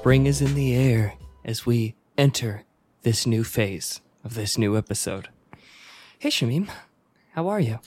[0.00, 1.12] Spring is in the air
[1.44, 2.64] as we enter
[3.02, 5.28] this new phase of this new episode.
[6.18, 6.70] Hey, Shamim,
[7.32, 7.80] how are you?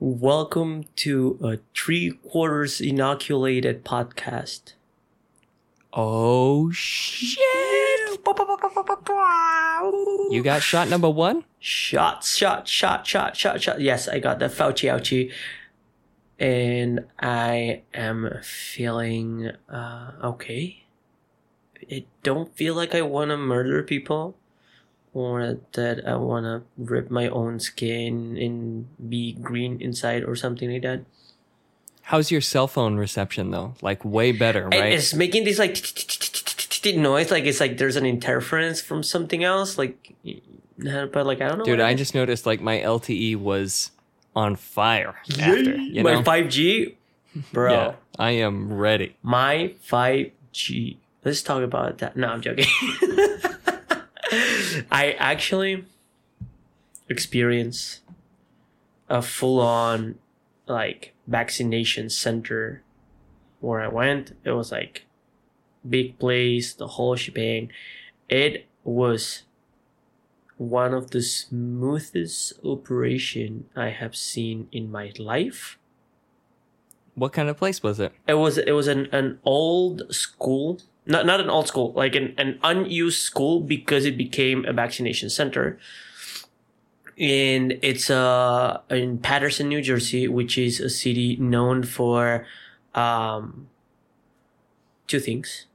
[0.00, 4.72] Welcome to a three quarters inoculated podcast.
[5.92, 7.38] Oh, shit!
[10.32, 11.44] You got shot number one?
[11.60, 13.80] Shot, shot, shot, shot, shot, shot.
[13.80, 15.30] Yes, I got the Fauci ouchie.
[16.40, 20.82] And I am feeling uh, okay.
[21.90, 24.36] I don't feel like I want to murder people
[25.12, 30.70] or that I want to rip my own skin and be green inside or something
[30.70, 31.04] like that.
[32.02, 33.74] How's your cell phone reception though?
[33.82, 34.92] Like way better, right?
[34.92, 35.76] It's making this like
[36.96, 40.14] noise, like it's like there's an interference from something else, like.
[40.78, 41.64] But like I don't know.
[41.64, 43.90] Dude, I just noticed like my LTE was
[44.36, 45.74] on fire after.
[45.74, 46.96] You my five G,
[47.52, 47.72] bro.
[47.72, 49.16] Yeah, I am ready.
[49.22, 51.00] My five G.
[51.26, 52.16] Let's talk about that.
[52.16, 52.66] No, I'm joking.
[54.92, 55.84] I actually
[57.08, 58.02] experienced
[59.08, 60.20] a full on
[60.68, 62.84] like vaccination center
[63.58, 64.36] where I went.
[64.44, 65.06] It was like
[65.88, 67.72] big place, the whole shebang.
[68.28, 69.42] It was
[70.58, 75.76] one of the smoothest operation I have seen in my life.
[77.16, 78.12] What kind of place was it?
[78.28, 82.34] It was it was an, an old school, not not an old school, like an,
[82.36, 85.78] an unused school because it became a vaccination center.
[87.18, 92.44] And it's uh in Paterson, New Jersey, which is a city known for
[92.94, 93.68] um
[95.06, 95.66] two things.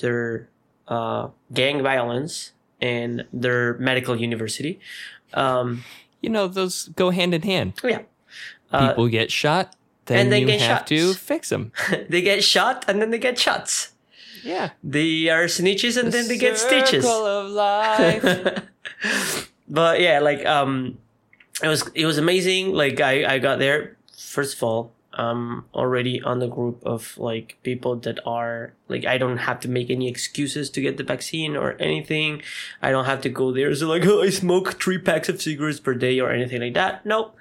[0.00, 0.48] Their
[0.88, 4.78] uh gang violence and their medical university.
[5.34, 5.82] Um
[6.20, 7.74] You know, those go hand in hand.
[7.82, 8.02] oh yeah.
[8.70, 9.74] Uh, People get shot,
[10.06, 10.88] then and they you get have shots.
[10.88, 11.72] to fix them.
[12.08, 13.92] they get shot and then they get shots.
[14.42, 14.70] Yeah.
[14.82, 17.04] They are snitches and then they get stitches.
[17.06, 18.62] Of life.
[19.68, 20.98] but yeah, like um,
[21.62, 22.72] it was it was amazing.
[22.72, 24.92] Like I I got there first of all.
[25.14, 29.68] Um, already on the group of like people that are like I don't have to
[29.68, 32.40] make any excuses to get the vaccine or anything.
[32.80, 33.74] I don't have to go there.
[33.74, 37.04] So like, oh, I smoke three packs of cigarettes per day or anything like that.
[37.04, 37.36] Nope.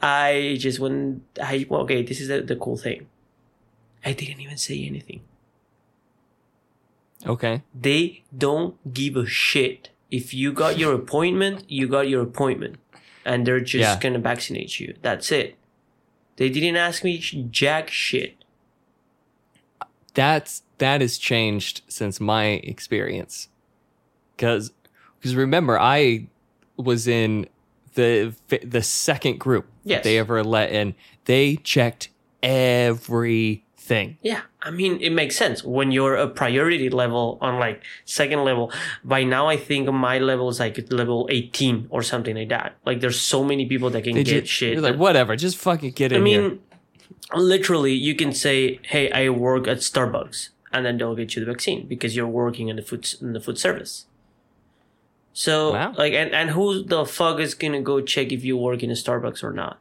[0.00, 3.06] I just when I well, okay, this is the, the cool thing.
[4.04, 5.22] I didn't even say anything.
[7.26, 7.62] okay.
[7.74, 9.88] they don't give a shit.
[10.10, 12.76] If you got your appointment, you got your appointment.
[13.24, 13.98] And they're just Yeah.
[13.98, 14.94] gonna vaccinate you.
[15.02, 15.56] That's it.
[16.36, 17.18] They didn't ask me
[17.50, 18.36] jack shit.
[20.14, 23.48] That's that has changed since my experience.
[24.38, 24.70] Cuz
[25.20, 26.28] cuz remember I
[26.76, 27.48] was in
[27.96, 28.32] the
[28.76, 30.04] the second group Yes.
[30.04, 30.94] they ever let in.
[31.26, 32.08] They checked
[32.42, 34.18] everything.
[34.22, 38.72] Yeah, I mean, it makes sense when you're a priority level on like second level.
[39.04, 42.74] By now, I think my level is like level 18 or something like that.
[42.84, 44.72] Like, there's so many people that can They get just, shit.
[44.74, 46.42] You're like whatever, just fucking get in I here.
[46.42, 46.60] mean,
[47.34, 51.50] literally, you can say, "Hey, I work at Starbucks," and then they'll get you the
[51.52, 54.06] vaccine because you're working in the food in the food service.
[55.36, 55.92] So, Wow.
[55.98, 58.94] like, and and who the fuck is gonna go check if you work in a
[58.96, 59.78] Starbucks or not?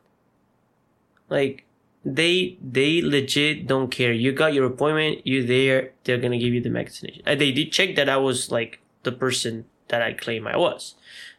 [1.29, 1.63] Like,
[2.03, 4.11] they they legit don't care.
[4.11, 5.21] You got your appointment.
[5.23, 5.91] You're there.
[6.03, 7.23] They're gonna give you the vaccination.
[7.25, 10.95] And they did check that I was like the person that I claim I was.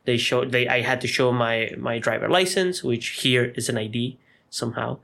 [0.06, 3.76] They showed they I had to show my my driver license, which here is an
[3.76, 4.16] ID
[4.48, 4.98] somehow.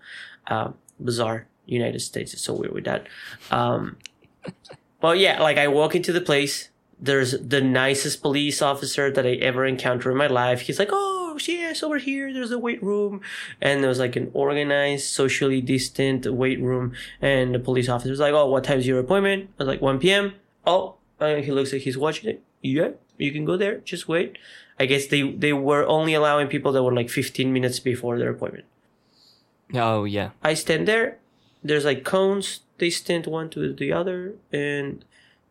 [0.47, 1.47] Um, bizarre.
[1.67, 3.07] United States is so weird with that.
[3.51, 3.97] Um,
[5.03, 6.71] well, yeah, like I walk into the place.
[7.03, 10.61] There's the nicest police officer that I ever encountered in my life.
[10.63, 12.33] He's like, "Oh, yes, over here.
[12.33, 13.21] There's a weight room,"
[13.61, 16.93] and there was like an organized, socially distant weight room.
[17.21, 19.99] And the police officer was like, "Oh, what time's your appointment?" I was like, "1
[19.99, 20.35] p.m."
[20.65, 22.43] Oh, uh, he looks like he's watching it.
[22.63, 23.79] Yeah, you can go there.
[23.79, 24.39] Just wait.
[24.79, 28.31] I guess they they were only allowing people that were like 15 minutes before their
[28.31, 28.67] appointment.
[29.75, 30.31] oh yeah.
[30.43, 31.19] I stand there.
[31.65, 32.61] There's like cones.
[32.79, 35.05] They stand one to the other, and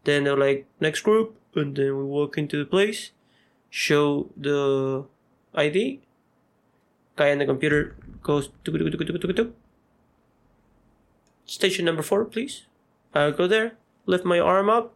[0.04, 3.12] then they're like next group, and then we walk into the place,
[3.70, 5.06] show the
[5.54, 6.02] ID.
[7.16, 8.50] Guy on the computer goes.
[11.46, 12.64] Station number four, please.
[13.14, 13.74] I go there,
[14.06, 14.94] lift my arm up.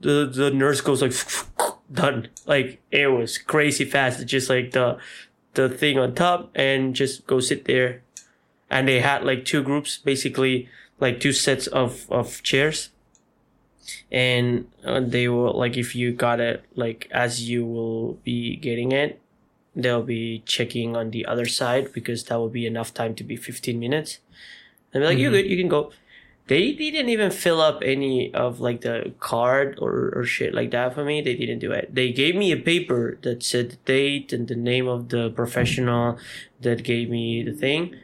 [0.00, 1.14] The the nurse goes like
[1.92, 2.28] done.
[2.46, 4.20] Like it was crazy fast.
[4.20, 4.98] It's just like the
[5.54, 8.02] the thing on top and just go sit there
[8.70, 10.68] and they had like two groups basically
[10.98, 12.88] like two sets of of chairs
[14.10, 18.92] and uh, they will like if you got it like as you will be getting
[18.92, 19.20] it
[19.74, 23.36] they'll be checking on the other side because that will be enough time to be
[23.36, 24.18] 15 minutes
[24.92, 25.90] and be like you're good you can go
[26.48, 30.94] they didn't even fill up any of like the card or, or shit like that
[30.94, 31.20] for me.
[31.20, 31.94] They didn't do it.
[31.94, 36.18] They gave me a paper that said the date and the name of the professional
[36.60, 37.94] that gave me the thing.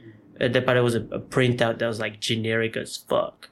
[0.40, 3.50] Uh, that but it was a, a printout that was like generic as fuck.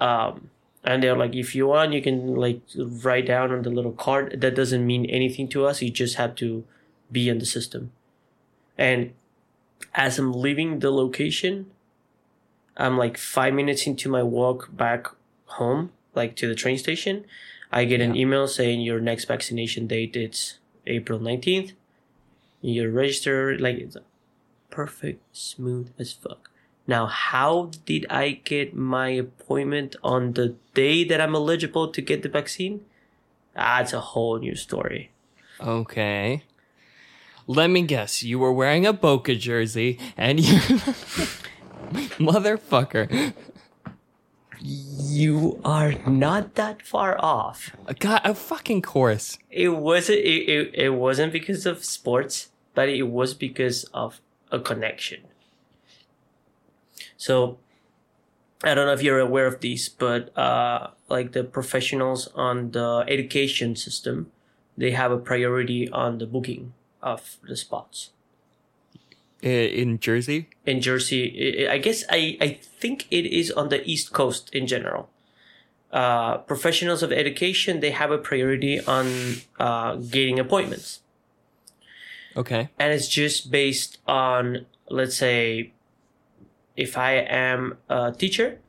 [0.00, 0.50] Um,
[0.84, 4.40] and they're like, if you want, you can like write down on the little card.
[4.40, 5.82] That doesn't mean anything to us.
[5.82, 6.64] You just have to
[7.10, 7.92] be in the system.
[8.76, 9.12] And
[9.94, 11.70] as I'm leaving the location,
[12.76, 15.08] I'm like five minutes into my walk back
[15.46, 17.24] home, like to the train station.
[17.72, 21.72] I get an email saying your next vaccination date is April 19th.
[22.60, 23.96] You're registered, like it's
[24.70, 26.50] perfect, smooth as fuck.
[26.88, 32.22] Now, how did I get my appointment on the day that I'm eligible to get
[32.22, 32.80] the vaccine?
[33.54, 35.10] That's a whole new story.
[35.60, 36.44] Okay.
[37.46, 38.22] Let me guess.
[38.22, 40.58] You were wearing a Boca jersey, and you,
[42.16, 43.34] motherfucker,
[44.60, 47.70] You are not that far off.
[47.98, 49.38] got a fucking course.
[49.50, 50.18] It wasn't.
[50.18, 54.20] It, it, it wasn't because of sports, but it was because of
[54.50, 55.20] a connection.
[57.18, 57.58] So,
[58.64, 63.04] I don't know if you're aware of these, but uh, like the professionals on the
[63.06, 64.32] education system,
[64.76, 66.72] they have a priority on the booking
[67.02, 68.10] of the spots.
[69.42, 71.68] In Jersey, in Jersey.
[71.68, 72.48] I I guess I, I
[72.80, 75.10] think it is on the East Coast in general.
[75.92, 81.00] Uh, professionals of education they have a priority on uh, getting appointments,
[82.36, 82.68] okay.
[82.78, 85.72] and it's just based on let's say
[86.78, 88.60] if I am a teacher,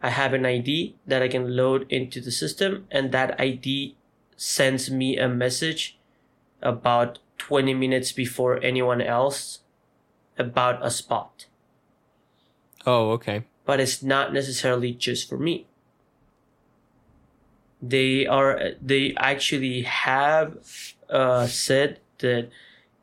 [0.00, 3.96] I have an ID that I can load into the system, and that ID
[4.36, 5.98] sends me a message
[6.62, 9.60] about 20 minutes before anyone else
[10.38, 11.46] about a spot.
[12.86, 13.44] Oh, okay.
[13.64, 15.66] But it's not necessarily just for me.
[17.82, 22.48] They are they actually have uh, said that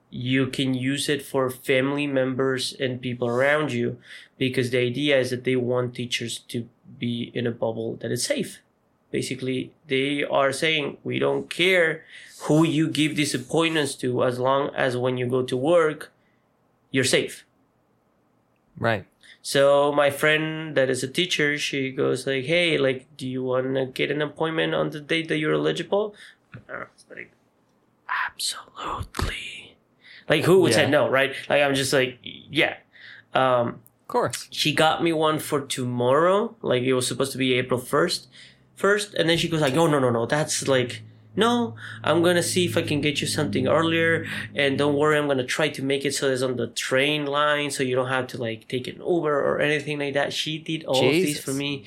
[0.09, 3.97] you can use it for family members and people around you
[4.37, 6.67] because the idea is that they want teachers to
[6.97, 8.59] be in a bubble that is safe.
[9.11, 12.05] Basically, they are saying we don't care
[12.41, 16.11] who you give these appointments to as long as when you go to work,
[16.91, 17.45] you're safe.
[18.77, 19.05] Right.
[19.41, 23.73] So my friend that is a teacher, she goes like, "Hey, like, do you want
[23.75, 26.15] to get an appointment on the date that you're eligible?"
[26.67, 27.31] I was like,
[28.27, 29.68] "Absolutely."
[30.29, 31.33] Like, who would say no, right?
[31.49, 32.75] Like, I'm just like, yeah.
[33.33, 33.67] Um,
[34.03, 34.47] Of course.
[34.51, 36.55] she got me one for tomorrow.
[36.61, 38.27] Like, it was supposed to be April first,
[38.75, 41.01] first, and then she goes like, "Oh no, no, no, that's like."
[41.35, 45.27] No, I'm gonna see if I can get you something earlier, and don't worry, I'm
[45.27, 48.27] gonna try to make it so it's on the train line, so you don't have
[48.27, 50.33] to like take an Uber or anything like that.
[50.33, 51.85] She did all of these for me,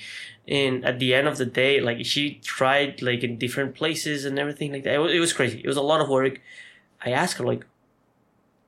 [0.48, 4.38] and at the end of the day, like she tried like in different places and
[4.38, 4.94] everything like that.
[4.94, 5.60] It was, it was crazy.
[5.62, 6.40] It was a lot of work.
[7.04, 7.66] I asked her like,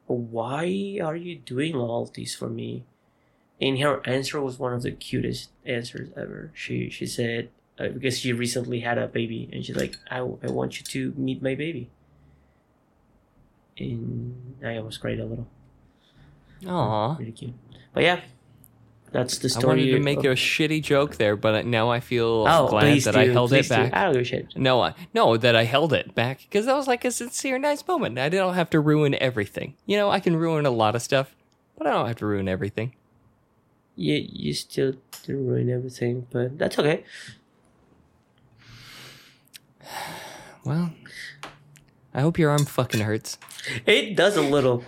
[0.06, 2.84] "Why are you doing all these for me?"
[3.60, 6.50] And her answer was one of the cutest answers ever.
[6.54, 10.50] She she said uh, because she recently had a baby, and she's like, I, I
[10.50, 11.90] want you to meet my baby.
[13.78, 15.48] And I almost cried a little.
[16.66, 17.16] Aw.
[17.18, 17.54] Really cute.
[17.92, 18.20] But yeah,
[19.14, 19.64] that's the story.
[19.64, 23.14] I wanted to make a shitty joke there, but now I feel oh, glad that
[23.14, 23.82] do, I held please it do.
[23.82, 23.94] back.
[23.94, 24.56] I don't give a shit.
[24.56, 27.86] No, I, no, that I held it back because that was like a sincere, nice
[27.86, 28.18] moment.
[28.18, 29.76] I don't have to ruin everything.
[29.86, 31.36] You know, I can ruin a lot of stuff,
[31.78, 32.96] but I don't have to ruin everything.
[33.94, 37.04] You you still did ruin everything, but that's okay.
[40.64, 40.92] Well,
[42.14, 43.36] I hope your arm fucking hurts.
[43.84, 44.82] It does a little,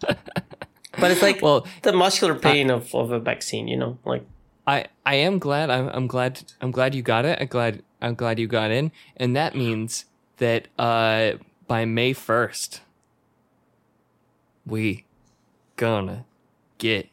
[0.98, 3.68] but it's like Well, the muscular pain of, of a vaccine.
[3.68, 4.24] You know, like
[4.66, 5.70] I I am glad.
[5.70, 6.42] I'm I'm glad.
[6.60, 7.38] I'm glad you got it.
[7.40, 7.82] I'm glad.
[8.02, 10.06] I'm glad you got in, and that means
[10.38, 11.32] that uh
[11.66, 12.80] by May first,
[14.66, 15.04] we
[15.76, 16.24] gonna
[16.78, 17.08] get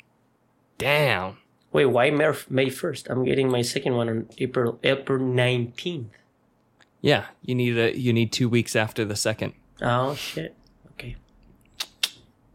[0.77, 1.37] down.
[1.71, 3.07] wait, why May May first?
[3.09, 6.11] I'm getting my second one on April April nineteenth.
[7.01, 9.53] Yeah, you need a you need two weeks after the second.
[9.81, 10.55] Oh shit.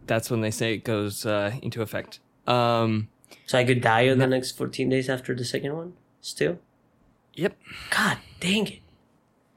[0.07, 2.21] That's when they say it goes uh, into effect.
[2.47, 3.09] Um.
[3.47, 5.93] So I could die in the next 14 days after the second one?
[6.21, 6.59] Still?
[7.35, 7.57] Yep.
[7.91, 8.81] God dang it.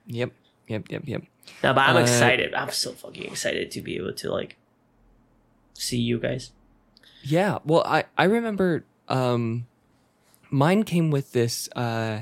[0.08, 0.32] Yep.
[0.68, 0.90] Yep.
[0.92, 1.02] Yep.
[1.06, 1.24] Yep.
[1.64, 2.54] No, but I'm Uh, excited.
[2.54, 4.58] I'm so fucking excited to be able to like
[5.74, 6.52] see you guys.
[7.24, 7.60] Yeah.
[7.66, 9.68] Well, I I remember um,
[10.50, 12.22] mine came with this uh,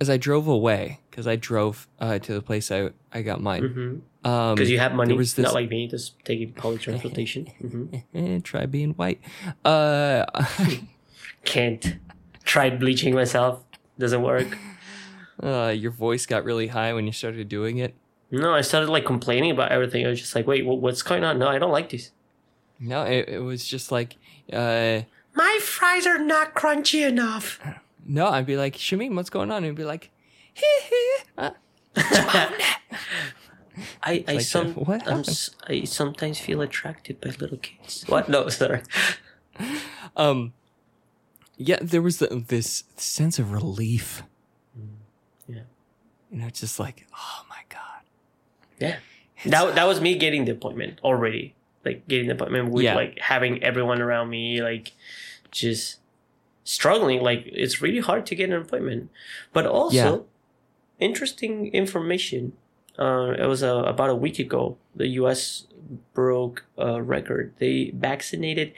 [0.00, 3.62] as I drove away because I drove uh, to the place I I got mine.
[3.62, 3.98] Mm-hmm.
[4.24, 7.46] Um, Because you have money, this- not like me, just taking public transportation.
[7.60, 9.20] hmm eh, try being white.
[9.64, 10.24] Uh,
[11.44, 11.96] Can't.
[12.44, 13.62] tried bleaching myself.
[13.98, 14.56] Doesn't work.
[15.42, 17.94] Uh, your voice got really high when you started doing it.
[18.30, 20.06] No, I started like complaining about everything.
[20.06, 21.38] I was just like, wait, wh- what's going on?
[21.38, 22.10] No, I don't like this.
[22.78, 24.16] No, it, it was just like,
[24.52, 25.02] uh,
[25.34, 27.60] My fries are not crunchy enough.
[28.06, 29.58] no, I'd be like, Shamim, what's going on?
[29.58, 30.10] And he'd be like,
[30.54, 31.16] hee hee.
[31.38, 31.50] Uh,
[34.02, 35.88] I I like, some what I'm happened?
[35.88, 38.04] sometimes feel attracted by little kids.
[38.06, 38.28] What?
[38.28, 38.82] No, sorry.
[40.16, 40.52] um,
[41.56, 44.22] yeah, there was the, this sense of relief.
[45.46, 45.60] Yeah.
[46.30, 48.02] You know, just like, oh my God.
[48.78, 48.96] Yeah.
[49.46, 51.54] That that was me getting the appointment already.
[51.84, 52.94] Like getting the appointment with Yeah.
[52.94, 54.92] like having everyone around me, like
[55.50, 55.98] just
[56.64, 57.20] struggling.
[57.22, 59.10] Like it's really hard to get an appointment.
[59.52, 60.18] But also Yeah.
[61.06, 62.52] interesting information.
[62.98, 64.76] Uh, it was uh, about a week ago.
[64.94, 65.66] The U.S.
[66.14, 67.54] broke a record.
[67.58, 68.74] They vaccinated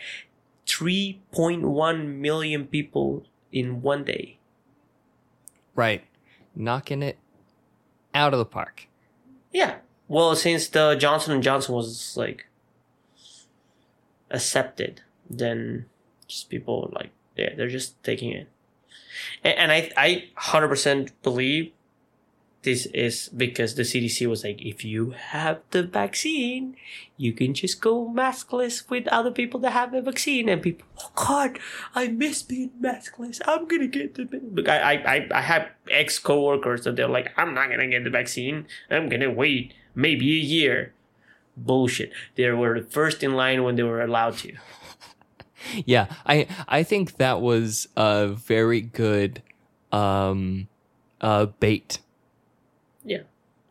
[0.67, 4.39] 3.1 million people in one day.
[5.75, 6.05] Right.
[6.55, 7.19] Knocking it
[8.15, 8.87] out of the park.
[9.53, 9.77] Yeah.
[10.09, 12.47] Well, since the Johnson and Johnson was like
[14.31, 15.87] accepted, then
[16.29, 18.49] just people like yeah, they're just taking it.
[19.43, 21.73] And, and I I hundred percent believe
[22.65, 26.77] this is because the CDC was like, if you have the vaccine,
[27.17, 31.11] you can just go maskless with other people that have the vaccine, and people, oh
[31.15, 31.59] God,
[31.95, 33.41] I miss being maskless.
[33.47, 34.27] I'm gonna get the.
[34.53, 38.11] Look, I I I- have ex coworkers that they're like, I'm not gonna get the
[38.11, 38.67] vaccine.
[38.91, 40.93] I'm gonna wait maybe a year.
[41.57, 42.11] Bullshit.
[42.35, 44.53] They were the first in line when they were allowed to.
[45.87, 49.41] Yeah, I I think that was a very good
[49.93, 50.69] um
[51.23, 52.01] uh bait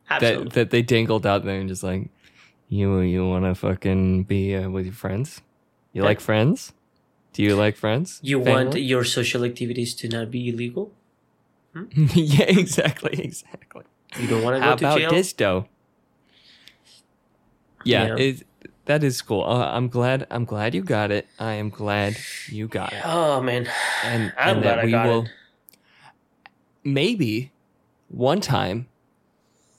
[0.10, 0.50] absolutely.
[0.50, 2.10] that they dangled out there and just like
[2.70, 5.42] you you want to fucking be uh, with your friends?
[5.94, 6.10] You Yeah.
[6.10, 6.74] like friends?
[7.34, 8.20] Do you like friends?
[8.22, 10.92] you want your social activities to not be illegal?
[12.14, 13.84] yeah, exactly, exactly.
[14.20, 15.10] You don't want to go How to about jail?
[15.12, 15.68] disto?
[17.84, 18.16] Yeah, Yeah.
[18.18, 18.44] It,
[18.86, 19.44] that is cool.
[19.44, 20.28] Uh, I'm glad.
[20.30, 21.26] I'm glad you got it.
[21.40, 22.18] I am glad
[22.50, 23.02] you got it.
[23.06, 23.68] Oh man,
[24.04, 25.32] and, I'm and glad that I we got will it.
[26.84, 27.52] maybe
[28.10, 28.88] one time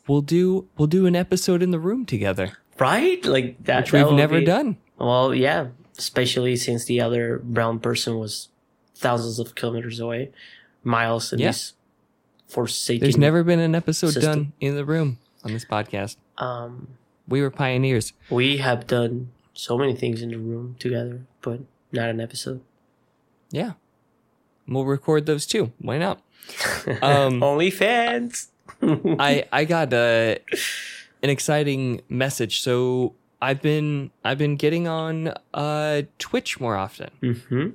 [0.08, 3.24] we'll do we'll do an episode in the room together right?
[3.24, 3.84] Like that.
[3.84, 5.68] which that we've never be- done Well, yeah,
[5.98, 8.48] especially since the other brown person was
[8.96, 10.30] thousands of kilometers away,
[10.82, 11.48] miles in Yeah.
[11.48, 11.74] this
[12.48, 13.00] forsaken.
[13.02, 14.32] there's never been an episode system.
[14.32, 16.88] done in the room on this podcast Um,
[17.28, 21.60] we were pioneers we have done so many things in the room together, but
[21.92, 22.60] not an episode.
[23.50, 23.72] yeah
[24.68, 26.20] we'll record those too why not
[27.02, 28.48] Um, Only fans.
[28.82, 30.34] i i got uh,
[31.22, 37.70] an exciting message so i've been i've been getting on uh twitch more often hmm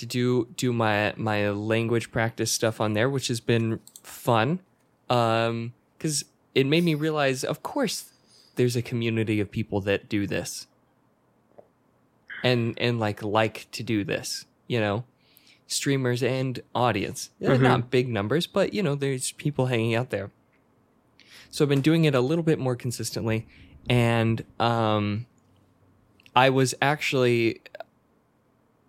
[0.00, 4.60] to do do my my language practice stuff on there, which has been fun.
[5.10, 8.10] Um, because it made me realize, of course,
[8.56, 10.66] there's a community of people that do this,
[12.42, 14.46] and and like like to do this.
[14.68, 15.04] You know,
[15.72, 17.30] streamers and audience.
[17.40, 17.60] Mhm.
[17.60, 20.30] Not big numbers, but you know, there's people hanging out there.
[21.50, 23.46] So I've been doing it a little bit more consistently,
[23.88, 25.26] and um,
[26.36, 27.60] I was actually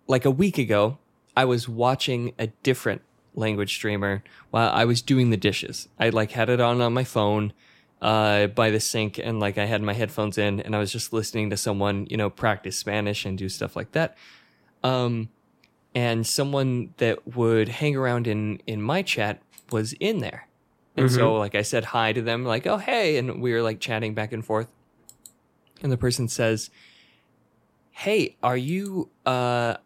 [0.06, 0.98] like a week ago,
[1.36, 3.02] I was watching a different
[3.34, 5.88] language streamer while I was doing the dishes.
[5.98, 7.52] I like had it on on my phone
[8.02, 11.12] uh, by the sink and like I had my headphones in and I was just
[11.12, 14.16] listening to someone, you know, practice Spanish and do stuff like that.
[14.84, 15.30] Um,
[15.94, 20.48] and someone that would hang around in in my chat was in there.
[20.96, 23.80] And so like I said hi to them like, "Oh, hey." And we were like
[23.80, 24.68] chatting back and forth.
[25.82, 26.70] And the person says,
[27.90, 29.76] "Hey, are you uh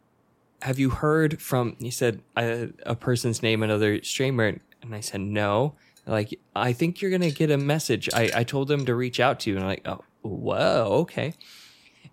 [0.63, 5.21] have you heard from he said a, a person's name another streamer and i said
[5.21, 5.75] no
[6.07, 9.41] like i think you're gonna get a message i, I told them to reach out
[9.41, 11.35] to you and i'm like oh whoa okay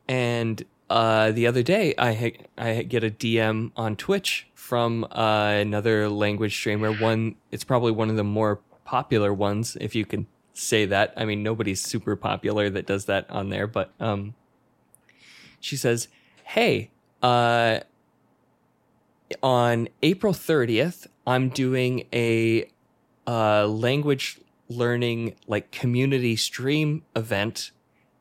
[0.08, 5.50] and uh, the other day i ha- i get a dm on twitch from uh,
[5.60, 6.94] another language streamer.
[6.94, 11.14] One it's probably one of the more popular ones if you can say that.
[11.18, 14.36] I mean nobody's super popular that does that on there but um
[15.60, 16.08] she says
[16.46, 17.82] hey uh
[19.42, 22.70] on April 30th, I'm doing a
[23.28, 27.72] uh, language learning like community stream event,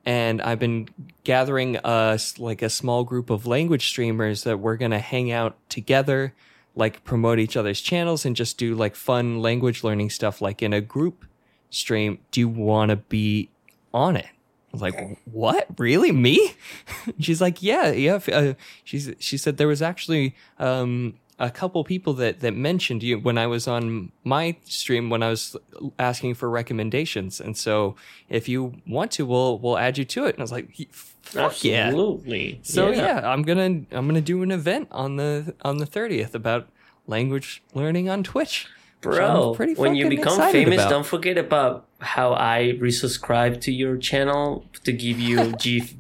[0.05, 0.89] and I've been
[1.25, 6.35] gathering us like a small group of language streamers that we're gonna hang out together,
[6.75, 10.73] like promote each other's channels and just do like fun language learning stuff like in
[10.73, 11.25] a group
[11.71, 12.19] stream.
[12.31, 13.51] Do you want to be
[13.93, 14.27] on it?
[14.27, 15.67] I was like, what?
[15.79, 16.13] Really?
[16.13, 16.55] Me?
[17.21, 18.21] She's like, yeah, yeah.
[18.33, 18.55] Uh,
[18.85, 23.37] she's she said there was actually um, a couple people that that mentioned you when
[23.37, 25.57] I was on my stream when I was
[25.99, 27.97] asking for recommendations, and so
[28.29, 30.37] if you want to, we'll we'll add you to it.
[30.37, 31.87] And I was like, fuck yeah.
[31.89, 32.61] Absolutely.
[32.63, 33.29] So yeah.
[33.29, 36.69] I'm gonna I'm gonna do an event on the on the thirtieth about
[37.09, 38.69] language learning on Twitch.
[39.01, 40.91] Bro, when you become famous, about.
[40.91, 45.93] don't forget about how I resubscribe to your channel to give you Jeff,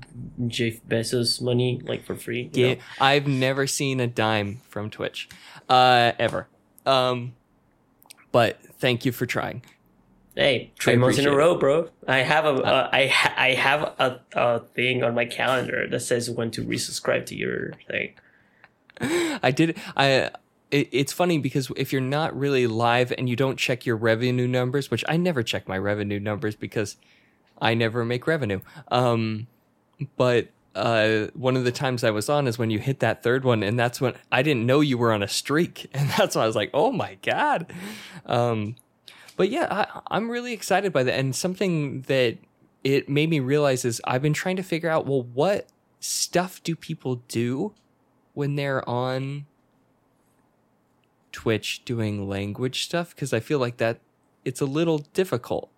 [0.51, 2.51] Jeff Bezos money, like for free.
[2.53, 2.81] Yeah, know?
[3.01, 5.29] I've never seen a dime from Twitch,
[5.69, 6.49] uh, ever.
[6.87, 7.35] Um,
[8.31, 9.63] but thank you for trying.
[10.35, 11.91] Hey, three months in a row, bro.
[12.09, 16.01] I have a uh, I ha- I have a, a thing on my calendar that
[16.01, 18.15] says when to resubscribe to your thing.
[19.43, 19.77] I did.
[19.97, 20.31] I.
[20.71, 24.91] It's funny because if you're not really live and you don't check your revenue numbers,
[24.91, 26.97] which I never check my revenue numbers because
[27.61, 28.61] I never make revenue.
[28.89, 29.49] Um,
[30.17, 33.45] but uh, one of the times I was on is when you hit that third
[33.45, 36.45] one, and that's when I didn't know you were on a streak, and that's why
[36.45, 37.73] I was like, "Oh my god!"
[38.27, 38.77] Um,
[39.37, 42.39] but yeah, I, I'm really excited by that, and something that
[42.85, 45.69] it made me realize is I've been trying to figure out, well, what
[46.01, 47.75] stuff do people do
[48.35, 49.47] when they're on
[51.31, 53.15] Twitch doing language stuff?
[53.15, 54.01] Because I feel like that
[54.45, 55.71] it's a little difficult.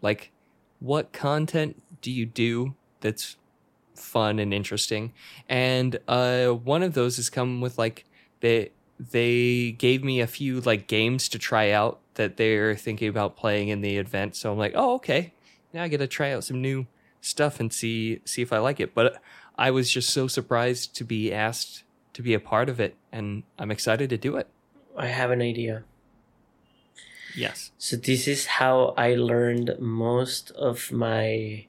[0.00, 0.30] Like,
[0.80, 3.36] what content do you do that's
[3.98, 5.12] fun and interesting?
[5.48, 8.04] And uh, one of those has come with like
[8.40, 13.36] they they gave me a few like games to try out that they're thinking about
[13.36, 14.36] playing in the event.
[14.36, 15.32] So I'm like, oh okay,
[15.72, 16.86] now I get to try out some new
[17.20, 18.94] stuff and see see if I like it.
[18.94, 19.20] But
[19.56, 23.44] I was just so surprised to be asked to be a part of it, and
[23.58, 24.48] I'm excited to do it.
[24.96, 25.84] I have an idea.
[27.36, 27.70] Yes.
[27.78, 31.66] So this is how I learned most of my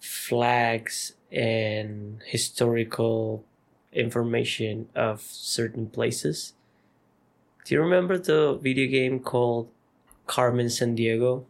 [0.00, 3.44] flags and historical
[3.92, 6.54] information of certain places.
[7.64, 9.68] Do you remember the video game called
[10.26, 11.44] Carmen Sandiego?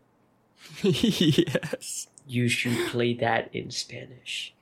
[0.82, 2.08] yes.
[2.26, 4.52] You should play that in Spanish.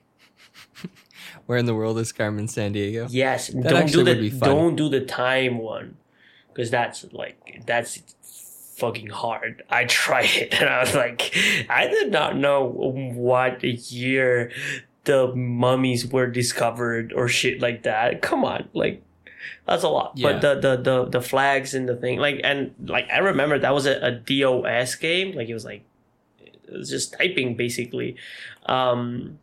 [1.47, 3.07] Where in the world is Carmen Sandiego?
[3.09, 5.97] Yes, don't do the don't do the time one,
[6.49, 8.03] because that's like that's
[8.75, 9.63] fucking hard.
[9.69, 11.35] I tried it and I was like,
[11.67, 14.51] I did not know what year
[15.05, 18.21] the mummies were discovered or shit like that.
[18.21, 19.01] Come on, like
[19.65, 20.13] that's a lot.
[20.15, 20.33] Yeah.
[20.33, 23.73] But the, the the the flags and the thing, like and like I remember that
[23.73, 25.35] was a, a DOS game.
[25.35, 25.83] Like it was like
[26.39, 28.15] it was just typing basically.
[28.65, 29.39] Um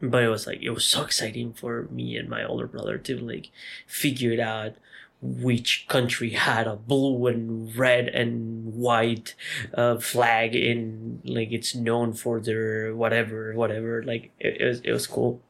[0.00, 3.18] but it was like it was so exciting for me and my older brother to
[3.18, 3.50] like
[3.86, 4.74] figure it out
[5.22, 9.34] which country had a blue and red and white
[9.74, 14.92] uh, flag in like it's known for their whatever whatever like it, it was it
[14.92, 15.40] was cool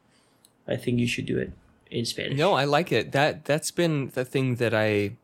[0.67, 1.51] i think you should do it
[1.91, 3.11] in spanish No, I like it.
[3.11, 5.15] That that's been the thing that I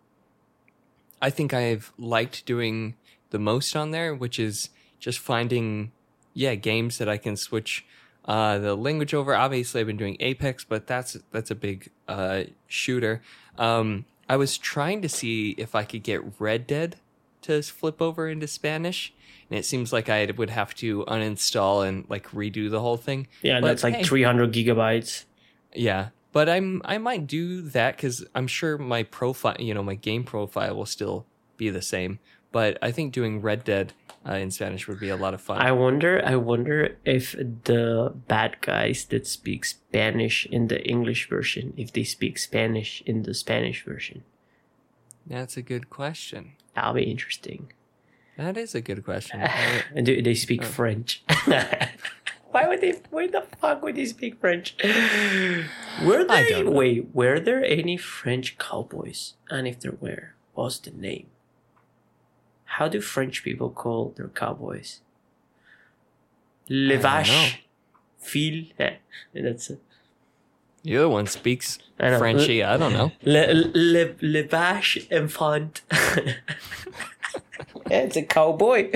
[1.22, 2.96] I think I've liked doing
[3.32, 5.92] the most on there, which is just finding
[6.34, 7.86] yeah, games that I can switch
[8.26, 9.36] uh the language over.
[9.36, 13.22] Obviously I've been doing Apex, but that's that's a big uh shooter.
[13.58, 16.96] Um I was trying to see if I could get Red Dead
[17.44, 19.14] to flip over into Spanish.
[19.48, 23.28] And it seems like I would have to uninstall and like redo the whole thing.
[23.44, 24.04] yeah But, that's like hey.
[24.04, 25.26] 300 gigabytes
[25.76, 29.94] Yeah, but I'm I might do that because I'm sure my profile, you know, my
[29.94, 32.18] game profile will still be the same.
[32.52, 33.94] But I think doing Red Dead
[34.28, 35.58] uh, in Spanish would be a lot of fun.
[35.62, 37.32] i wonder i wonder if
[37.70, 43.24] the bad guys that speak spanish in the english version if they speak spanish in
[43.24, 44.24] the spanish version
[45.28, 46.54] That's a good question.
[46.76, 47.72] that'll be interesting
[48.38, 49.40] That is a good question.
[49.96, 50.74] And do they speak Oh.
[50.80, 51.22] French?
[52.54, 52.94] Why would they?
[53.14, 54.74] Why the fuck would they speak French?
[56.06, 56.70] Were there?
[56.70, 59.34] Wait, were there any French cowboys?
[59.50, 61.28] And if there were, what's the name?
[62.78, 65.02] How do French people call their cowboys?
[66.70, 67.66] Le vache,
[68.18, 68.66] fil.
[68.80, 68.96] Eh,
[69.34, 69.80] that's it.
[70.84, 72.18] the other one speaks I.
[72.18, 72.64] Frenchy.
[72.64, 73.12] I don't know.
[73.24, 75.82] Le le le vache enfant.
[75.92, 76.34] yeah,
[78.06, 78.92] it's a cowboy.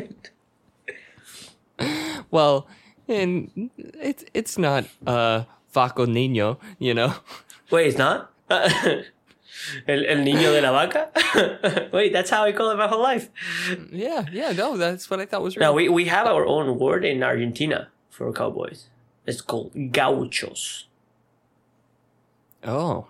[2.32, 2.68] Well,
[3.08, 7.13] and it's it's not uh Vaco Nino, you know.
[7.72, 8.32] Wait, it's not?
[9.88, 11.10] El, el niño de la vaca?
[11.93, 13.30] Wait, that's how I call it my whole life.
[13.91, 15.89] Yeah, yeah, no, that's what I thought was Now, real.
[15.93, 18.88] we, we have our own word in Argentina for cowboys.
[19.26, 20.86] It's called gauchos.
[22.63, 23.08] oh,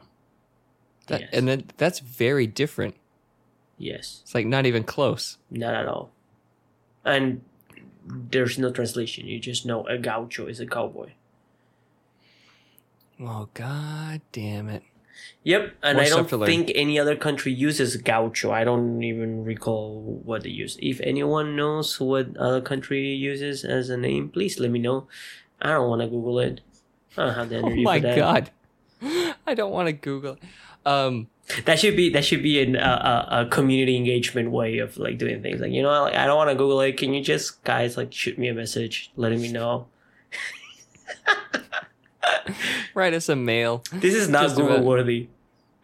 [1.07, 1.29] that, Yes.
[1.33, 2.95] and then that's very different.
[3.77, 5.38] Yes, It's like not even close.
[5.51, 6.10] not at all.
[7.05, 7.41] And
[8.05, 9.27] there's no translation.
[9.27, 11.12] You just know a gaucho is a cowboy.
[13.19, 14.83] Oh god damn it.
[15.43, 18.51] Yep, and More I don't think any other country uses gaucho.
[18.51, 20.77] I don't even recall what they use.
[20.82, 25.08] If anyone knows what other country uses as a name, please let me know.
[25.62, 26.62] I don't want to Google it.
[27.17, 28.17] I don't have the Oh energy my for that.
[28.17, 28.51] god.
[29.47, 30.38] I don't want to Google.
[30.86, 31.27] Um,
[31.65, 32.80] That should be that should be an, a,
[33.32, 35.62] a, a community engagement way of like doing things.
[35.62, 36.97] Like you know, like I don't want to Google it.
[36.97, 39.88] Can you just guys like shoot me a message, letting me know
[42.93, 43.83] write us a mail.
[43.93, 45.29] this is not Just Google about- worthy.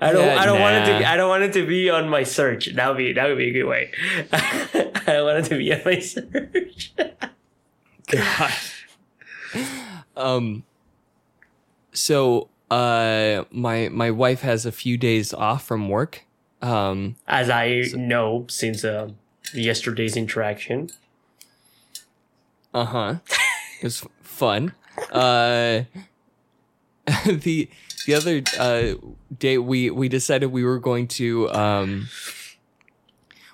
[0.01, 0.25] I don't.
[0.25, 0.99] Yeah, I don't want it to.
[0.99, 1.05] Be.
[1.05, 2.73] I don't want it to be on my search.
[2.75, 3.13] That would be.
[3.13, 3.91] That would be a good way.
[4.33, 6.93] I don't want it to be on my search.
[8.11, 8.51] God.
[10.17, 10.63] um.
[11.93, 16.25] So, uh, my my wife has a few days off from work.
[16.61, 19.09] Um, As I know since uh,
[19.53, 20.89] yesterday's interaction.
[22.73, 23.15] uh huh.
[23.79, 24.73] it was fun.
[25.11, 25.83] Uh,
[27.25, 27.69] the
[28.05, 28.93] the other uh
[29.37, 32.07] day we we decided we were going to um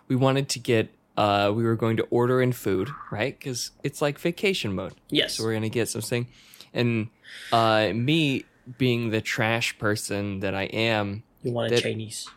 [0.07, 4.01] we wanted to get uh we were going to order in food right because it's
[4.01, 5.35] like vacation mode Yes.
[5.35, 6.27] so we're gonna get something
[6.73, 7.09] and
[7.51, 8.45] uh me
[8.77, 12.27] being the trash person that i am you want a Chinese?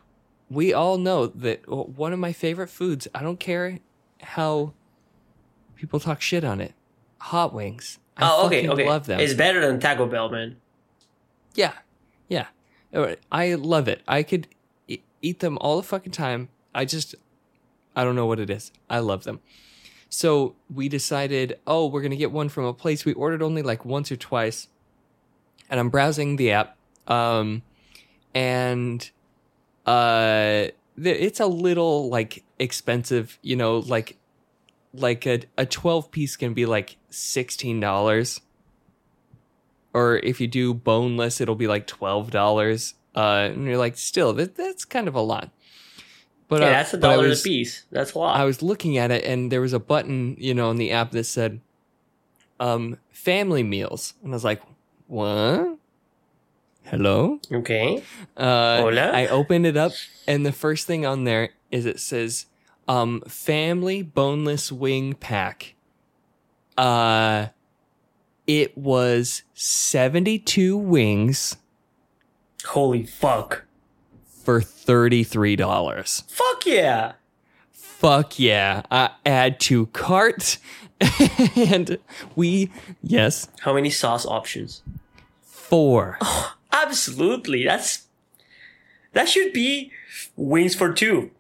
[0.49, 3.79] we all know that one of my favorite foods i don't care
[4.23, 4.73] how
[5.77, 6.73] people talk shit on it
[7.19, 8.69] hot wings I oh, okay.
[8.69, 8.87] Okay.
[8.87, 10.57] love them It's better than Taco Bell, man.
[11.55, 11.73] Yeah,
[12.29, 12.47] yeah.
[13.31, 14.03] I love it.
[14.07, 14.49] I could
[15.23, 16.49] eat them all the fucking time.
[16.75, 17.15] I just,
[17.97, 18.73] I don't know what it is.
[18.91, 19.41] I love them.
[20.09, 23.87] So we decided, oh, we're gonna get one from a place we ordered only like
[23.87, 24.69] once or twice,
[25.71, 26.77] and I'm browsing the app,
[27.09, 27.63] um,
[28.35, 29.11] and
[29.87, 30.67] uh,
[30.99, 34.19] it's a little like expensive, you know, like
[34.93, 38.43] like a a twelve piece can be like sixteen dollars
[39.95, 42.95] or if you do boneless, it'll be like twelve dollars.
[43.15, 45.51] Uh, and you're like, still, that, that's kind of a lot.
[46.49, 47.85] But yeah, uh, that's a dollar was- a piece.
[47.91, 48.37] That's a lot.
[48.37, 51.11] I was looking at it, and there was a button, you know, on the app
[51.13, 51.61] that said,
[52.61, 54.63] um, "family meals," and I was like,
[55.09, 55.77] "What?
[56.85, 58.03] Hello?" okay.
[58.37, 59.11] Uh, Hola?
[59.13, 59.93] I opened it up,
[60.27, 62.47] and the first thing on there is it says,
[62.89, 65.75] um, "Family boneless wing pack."
[66.77, 67.49] Uh,
[68.61, 71.57] it was seventy-two wings
[72.67, 73.65] Holy fuck.
[74.45, 76.25] for thirty-three dollars.
[76.29, 77.13] Fuck yeah.
[77.73, 78.83] Fuck yeah!
[78.91, 80.59] I add to cart,
[81.57, 81.99] and
[82.35, 82.71] we
[83.03, 84.83] yes How many sauce options?
[85.43, 86.19] four.
[86.21, 87.65] Oh, Absolutely.
[87.65, 88.07] That's
[89.13, 89.93] that should be
[90.37, 91.31] wings for two.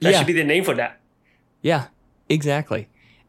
[0.00, 0.18] That Yeah.
[0.18, 0.98] should be the name for that.
[1.62, 1.86] Yeah,
[2.28, 2.88] exactly.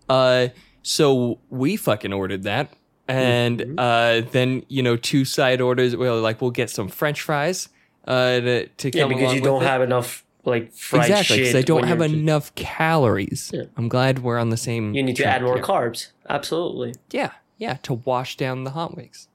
[0.10, 0.48] Uh,
[0.88, 2.70] so we fucking ordered that,
[3.08, 3.76] and Mhm.
[3.80, 5.96] uh, then you know two side orders.
[5.96, 7.70] Well, like we'll get some French fries.
[8.08, 9.66] Uh, to, to Yeah, come because you don't it.
[9.66, 11.46] have enough like fried exactly shit.
[11.46, 13.50] because I don't have enough calories.
[13.52, 13.64] Yeah.
[13.78, 14.94] I'm glad we're on the same.
[14.94, 15.64] You need to add more here.
[15.64, 16.12] carbs.
[16.30, 16.94] Absolutely.
[17.10, 19.28] Yeah, yeah, to wash down the hot wings.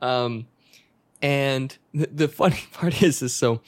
[0.00, 0.48] Um,
[1.22, 3.60] and the, the funny part is, is so,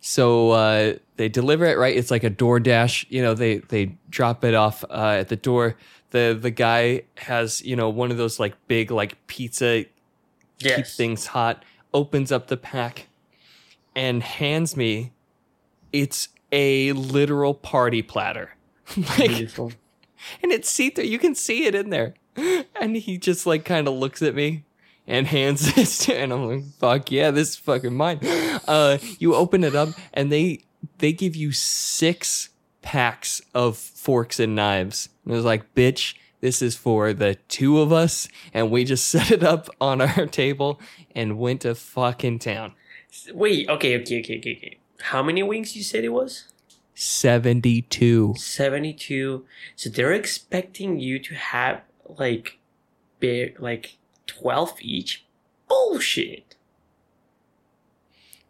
[0.00, 1.96] so uh, they deliver it right.
[1.96, 3.06] It's like a DoorDash.
[3.08, 5.76] You know, they they drop it off uh, at the door.
[6.14, 9.86] The the guy has you know one of those like big like pizza
[10.60, 11.64] keep things hot.
[11.92, 13.08] Opens up the pack
[13.96, 15.10] and hands me.
[15.92, 18.54] It's a literal party platter.
[18.96, 19.72] like Beautiful.
[20.40, 21.04] and it's see through.
[21.04, 22.14] You can see it in there.
[22.80, 24.64] And he just like kind of looks at me
[25.08, 28.20] and hands this to, and I'm like, "Fuck yeah, this is fucking mine."
[28.68, 30.60] Uh, you open it up, and they
[30.98, 32.50] they give you six
[32.84, 35.08] packs of forks and knives.
[35.24, 39.08] And it was like, "Bitch, this is for the two of us," and we just
[39.08, 40.80] set it up on our table
[41.14, 42.74] and went to fucking town.
[43.32, 44.78] Wait, okay, okay, okay, okay, okay.
[45.00, 46.44] How many wings you said it was?
[46.94, 48.34] Seventy two.
[48.36, 49.44] 72.
[49.74, 52.58] So they're expecting you to have like
[53.18, 55.24] big like 12 each.
[55.68, 56.54] Bullshit.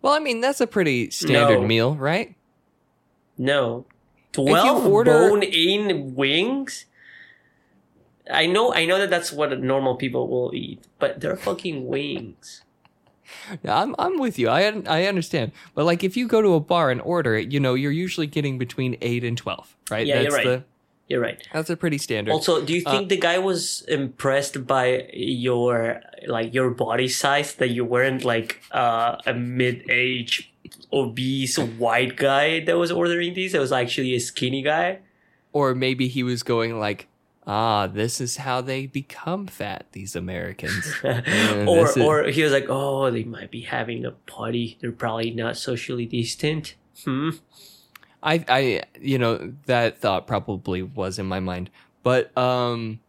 [0.02, 1.66] Well, I mean that's a pretty standard No.
[1.66, 2.34] meal, right?
[3.38, 3.86] No.
[4.34, 6.86] 12 order- bone-in wings?
[8.30, 12.62] I know I know that that's what normal people will eat, but they're fucking wings.
[13.62, 14.48] Yeah, I'm I'm with you.
[14.48, 15.52] I I understand.
[15.74, 18.26] But like if you go to a bar and order it, you know, you're usually
[18.26, 20.06] getting between 8 and 12, right?
[20.06, 20.44] Yeah, you're that's right.
[20.46, 20.64] the
[21.08, 21.36] You're right.
[21.52, 22.32] that's a pretty standard.
[22.32, 27.54] Also, do you Uh, think the guy was impressed by your like your body size
[27.60, 30.50] that you weren't like uh, a mid-age
[30.92, 33.54] obese white guy that was ordering these?
[33.54, 35.00] It was actually a skinny guy.
[35.52, 37.08] or maybe he was going like
[37.46, 40.94] ah, this is how they become fat, these Americans.
[41.68, 44.78] Or is- or he was like, oh, they might be having a party.
[44.80, 46.74] They're probably not socially distant.
[47.04, 47.30] Hmm.
[48.22, 51.68] I, I, you know, that thought probably was in my mind,
[52.02, 53.00] but um,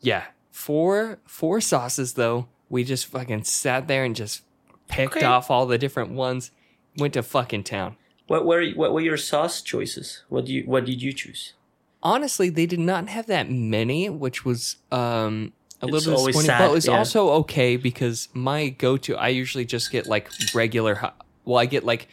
[0.00, 2.46] yeah, four four sauces though.
[2.68, 4.42] We just fucking sat there and just
[4.86, 5.26] picked Okay.
[5.26, 6.52] off all the different ones.
[6.96, 7.96] Went to fucking town.
[8.26, 10.24] What were what were your sauce choices?
[10.28, 11.54] What do you what did you choose?
[12.02, 16.46] Honestly, they did not have that many, which was um a It's little always disappointing.
[16.48, 16.98] sad, but it was yeah.
[16.98, 20.94] also okay because my go-to, I usually just get like regular.
[20.96, 22.08] hot Well, I get like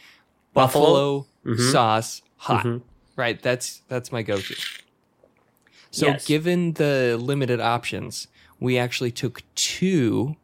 [0.54, 1.24] Buffalo?
[1.44, 1.72] buffalo, Mhm.
[1.72, 2.64] sauce hot.
[2.64, 2.82] Mhm.
[3.16, 4.54] Right, that's that's my go-to.
[5.92, 6.24] So, Yes.
[6.26, 8.28] given the limited options,
[8.60, 10.36] we actually took two.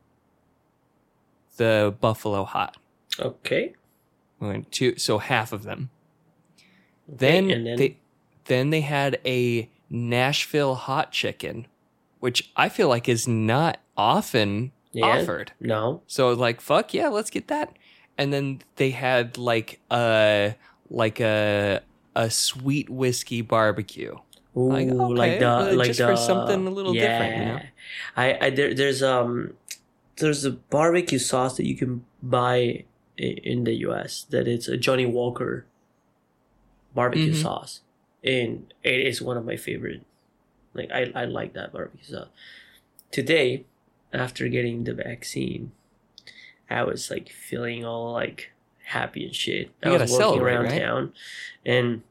[1.57, 2.77] The buffalo hot,
[3.19, 3.73] Okay.
[4.41, 5.91] We went two, so half of them.
[7.09, 7.97] Then, then- they,
[8.47, 11.67] then they had a Nashville hot chicken,
[12.21, 15.07] which I feel like is not often Yeah.
[15.07, 15.53] offered.
[15.61, 16.03] No.
[16.07, 17.77] So like, fuck yeah, let's get that.
[18.19, 20.55] And then they had like a
[20.91, 21.83] like a
[22.15, 24.17] a sweet whiskey barbecue.
[24.57, 27.61] Ooh, Like, like, the uh, like just the, for something a little different, you know?
[28.17, 29.53] I, I there, there's um
[30.17, 32.85] there's a barbecue sauce that you can buy
[33.17, 34.27] in the U.S.
[34.31, 35.67] that it's a Johnnie Walker
[36.95, 37.43] barbecue Mhm.
[37.43, 37.81] sauce,
[38.25, 40.03] and it is one of my favorite.
[40.75, 42.29] Like I I like that barbecue sauce.
[43.11, 43.65] Today,
[44.13, 45.73] after getting the vaccine,
[46.69, 48.53] I was like feeling all like
[48.85, 49.71] happy and shit.
[49.83, 50.81] I was walking around right?
[50.81, 51.13] town,
[51.65, 52.03] and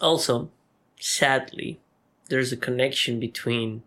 [0.00, 0.50] also,
[0.98, 1.80] sadly,
[2.28, 3.82] there's a connection between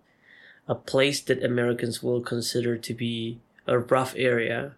[0.68, 4.76] a place that Americans will consider to be a rough area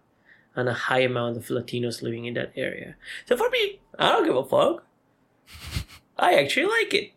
[0.56, 2.96] and a high amount of Latinos living in that area.
[3.26, 4.84] So for me, I don't give a fuck.
[6.18, 7.12] I actually like it.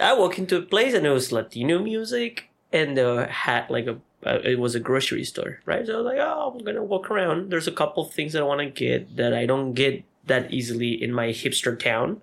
[0.00, 3.98] I walk into a place and it was Latino music and they had like a
[4.26, 5.86] uh, it was a grocery store, right?
[5.86, 7.50] So I was like, oh, I'm gonna walk around.
[7.50, 11.02] There's a couple things that I want to get that I don't get that easily
[11.02, 12.20] in my hipster town.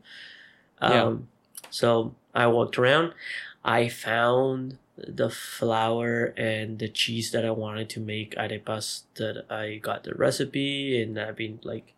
[0.80, 1.16] Um, Yeah.
[1.72, 3.14] So I walked around.
[3.66, 9.76] I found the flour and the cheese that I wanted to make arepas that I
[9.76, 11.94] got the recipe and I've been like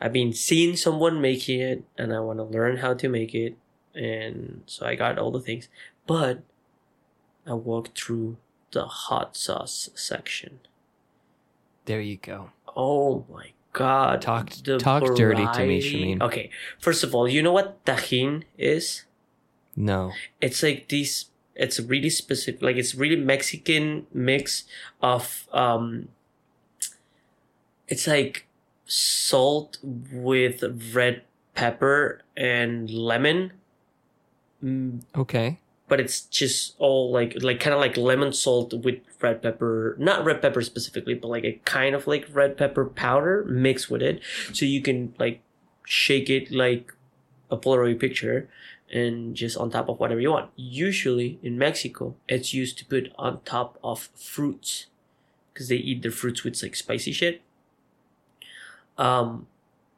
[0.00, 3.56] I've been seeing someone making it and I want to learn how to make it
[3.94, 5.68] and so I got all the things
[6.06, 6.42] but
[7.46, 8.36] I walked through
[8.70, 10.60] the hot sauce section
[11.84, 12.50] There you go.
[12.76, 16.18] oh my god Talk- talk dirty to me, variety.
[16.20, 19.04] Okay first of all you know what tajin is
[19.76, 20.12] No.
[20.40, 21.26] it's like these
[21.58, 24.64] it's really specific like it's really mexican mix
[25.02, 26.08] of um
[27.88, 28.46] it's like
[28.86, 30.62] salt with
[30.94, 31.22] red
[31.54, 33.52] pepper and lemon.
[34.64, 35.58] Mm, Okay.
[35.88, 40.24] but it's just all like like kind of like lemon salt with red pepper not
[40.24, 44.20] red pepper specifically but like a kind of like red pepper powder mixed with it.
[44.52, 45.40] So you can like
[45.84, 46.92] shake it like
[47.50, 48.48] a polaroid picture
[48.92, 50.50] and just on top of whatever you want.
[50.56, 54.86] Usually in mexico it's used to put on top of fruits
[55.52, 57.42] because they eat their fruits with like spicy shit.
[58.96, 59.46] Um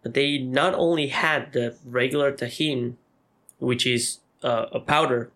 [0.03, 2.95] but they not only had the regular tajin
[3.59, 5.31] which is uh, a powder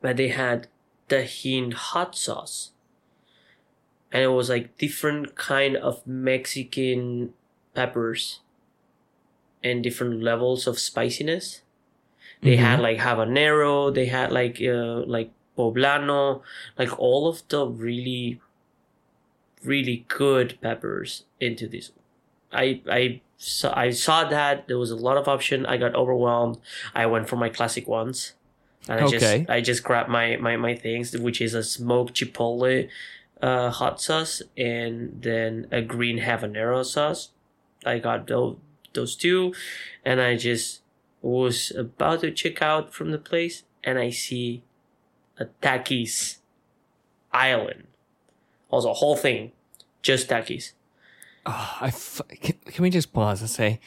[0.00, 0.68] but they had
[1.08, 2.70] tajin hot sauce.
[4.10, 7.34] And it was like different kind of mexican
[7.74, 8.40] peppers
[9.64, 11.61] and different levels of spiciness
[12.42, 12.82] they had Mhm.
[12.82, 16.42] like habanero they had like uh, like poblano
[16.78, 18.40] like all of the really
[19.64, 21.92] really good peppers into this.
[22.52, 25.64] I i saw, i saw that there was a lot of option.
[25.66, 26.58] I got overwhelmed.
[26.94, 28.34] I went for my classic ones.
[28.88, 29.18] And i Okay.
[29.18, 32.88] just i just grabbed my my my things which is a smoked chipotle
[33.40, 37.30] uh hot sauce and then a green habanero sauce.
[37.86, 38.56] I got those
[38.94, 39.54] those two.
[40.04, 40.81] And i just
[41.22, 44.62] was about to check out from the place and I see
[45.38, 46.38] a Takis
[47.32, 47.84] island.
[48.70, 49.52] Also, a whole thing,
[50.02, 50.72] just Takis.
[51.46, 53.80] Oh, I can, can we just pause and say,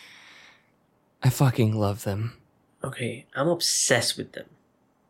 [1.24, 2.38] I fucking love them.
[2.84, 4.46] Okay, I'm obsessed with them.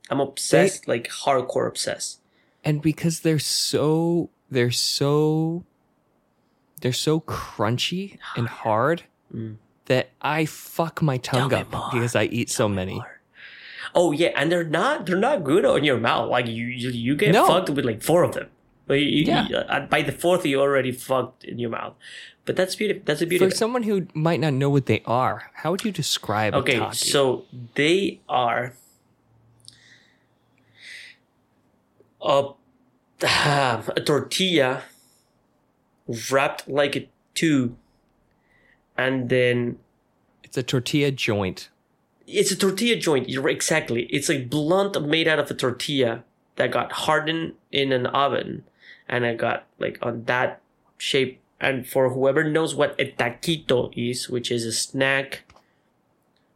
[0.10, 2.20] I'm obsessed, like hardcore obsessed.
[2.64, 5.66] and because they're so they're so
[6.82, 9.58] they're so crunchy and hard Mm.
[9.86, 11.90] That I fuck my tongue up more.
[11.92, 13.02] because I eat so many.
[13.94, 16.30] Oh yeah, and they're not they're not good on your mouth.
[16.30, 17.48] Like you you, you get No.
[17.48, 18.48] fucked with like four of them.
[18.88, 19.48] Like you, you- Yeah.
[19.70, 21.94] uh, by the fourth, you already fucked in your mouth.
[22.46, 23.02] But that's beautiful.
[23.06, 23.44] That's a beauty.
[23.50, 27.46] For someone who might not know what they are, how would you describe Okay, so
[27.76, 28.74] they are
[32.22, 32.50] a,
[33.22, 34.84] a tortilla
[36.32, 37.76] wrapped like a tube,
[38.98, 39.78] and then
[40.44, 41.70] It's a tortilla joint.
[42.28, 43.30] it's a tortilla joint.
[43.30, 44.04] You're exactly.
[44.06, 46.24] It's like blunt made out of a tortilla
[46.56, 48.64] that got hardened in an oven,
[49.08, 50.62] and it got like on that
[50.98, 51.40] shape.
[51.60, 55.44] And for whoever knows what a taquito is, which is a snack,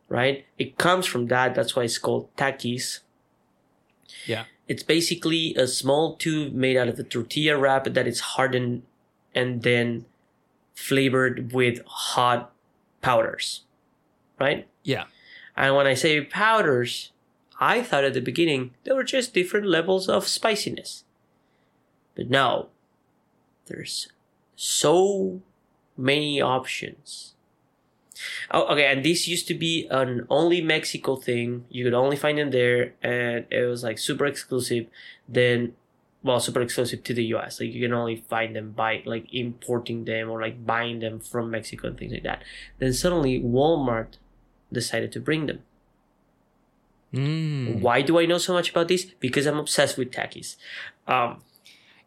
[0.10, 0.45] right?
[0.58, 1.56] It comes from that.
[1.56, 2.99] That's why it's called takis.
[4.25, 4.45] Yeah.
[4.67, 8.84] It's basically a small tube made out of a tortilla wrap that is hardened
[9.34, 10.06] and then
[10.80, 12.52] flavored with hot
[13.02, 13.63] powders,
[14.39, 14.68] right?
[14.84, 15.06] Yeah.
[15.58, 17.12] And when I say powders,
[17.60, 21.04] I thought at the beginning they were just different levels of spiciness.
[22.15, 22.70] But no,
[23.65, 24.08] there's
[24.56, 25.42] so
[25.98, 27.36] many options.
[28.52, 31.65] Oh, okay, and this used to be an only Mexico thing.
[31.70, 34.88] You could only find them there, and it was like super exclusive.
[35.28, 35.76] Then,
[36.21, 37.60] well, super exclusive to the US.
[37.60, 41.49] Like you can only find them by like importing them or like buying them from
[41.51, 42.43] Mexico and things like that.
[42.79, 44.17] Then suddenly Walmart
[44.71, 45.60] decided to bring them.
[47.13, 47.82] Mm.
[47.82, 49.05] Why do I know so much about this?
[49.19, 50.58] Because I'm obsessed with Takis.
[51.08, 51.41] Um,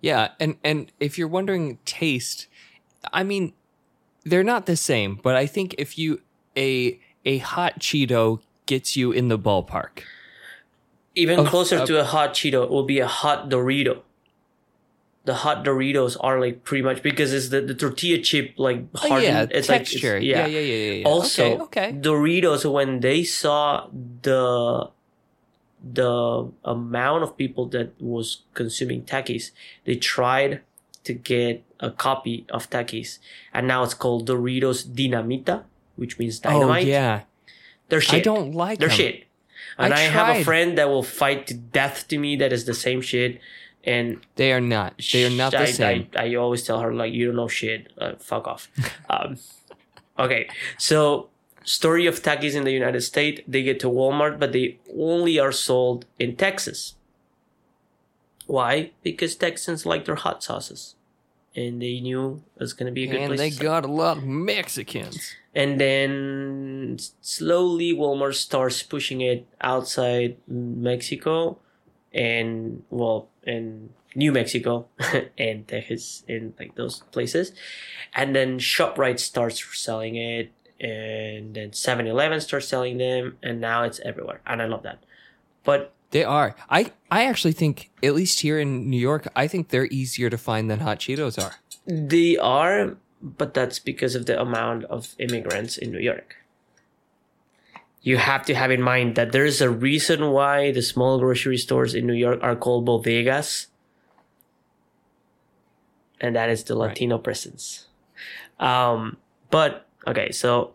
[0.01, 2.47] Yeah, and and if you're wondering taste,
[3.13, 3.53] I mean,
[4.25, 6.21] they're not the same, but I think if you
[6.57, 10.03] a a hot Cheeto gets you in the ballpark.
[11.15, 14.01] Even Of- closer of- to a hot Cheeto will be a hot Dorito.
[15.25, 18.99] The hot Doritos are like pretty much because it's the, the tortilla chip like Oh,
[19.09, 19.23] hardened.
[19.23, 20.15] yeah, it's texture.
[20.15, 20.47] Like, it's, yeah.
[20.47, 21.05] yeah, yeah, yeah, yeah.
[21.07, 21.93] Also, okay, okay.
[21.93, 23.87] Doritos when they saw
[24.23, 24.91] the
[25.85, 29.51] the amount of people that was consuming Takis,
[29.85, 30.61] they tried
[31.05, 33.19] to get a copy of Takis,
[33.53, 35.65] and now it's called Doritos Dinamita,
[35.97, 36.63] which means dynamite.
[36.63, 36.87] Oh dynamite.
[36.87, 37.21] yeah,
[37.89, 38.15] They're shit.
[38.15, 38.97] I don't like They're them.
[38.97, 39.25] shit.
[39.79, 42.65] And I I, have a friend that will fight to death to me that is
[42.65, 43.41] the same shit.
[43.85, 45.01] And They are not.
[45.13, 46.09] They are not the I, same.
[46.17, 47.93] I, I always tell her like you don't know shit.
[47.99, 48.71] Uh, fuck off.
[49.11, 49.39] um,
[50.19, 50.49] okay,
[50.79, 51.31] so
[51.65, 53.41] story of Takis in the United States.
[53.47, 56.95] They get to Walmart, but they only are sold in Texas.
[58.47, 58.93] Why?
[59.03, 60.95] Because Texans like their hot sauces,
[61.57, 63.29] and they knew it was gonna be a good place.
[63.31, 63.59] and place.
[63.59, 65.35] they got a lot of Mexicans.
[65.55, 71.59] And then slowly Walmart starts pushing it outside Mexico
[72.13, 74.87] and well in New Mexico
[75.39, 77.53] and Texas and like those places
[78.15, 84.01] and then ShopRite starts selling it and then 7-Eleven starts selling them and now it's
[84.01, 85.03] everywhere and I love that
[85.65, 86.55] but They are.
[86.69, 90.37] I I actually think, at least here in New York, I think they're easier to
[90.37, 91.55] find than hot Cheetos are.
[91.87, 96.37] they are but that's because of the amount of immigrants in New York
[98.03, 101.95] you have to have in mind that there's a reason why the small grocery stores
[101.95, 103.67] in New York are called bodegas,
[106.21, 106.89] and that is the Right.
[106.89, 107.87] Latino presence.
[108.59, 109.19] Um,
[109.51, 110.75] but okay, so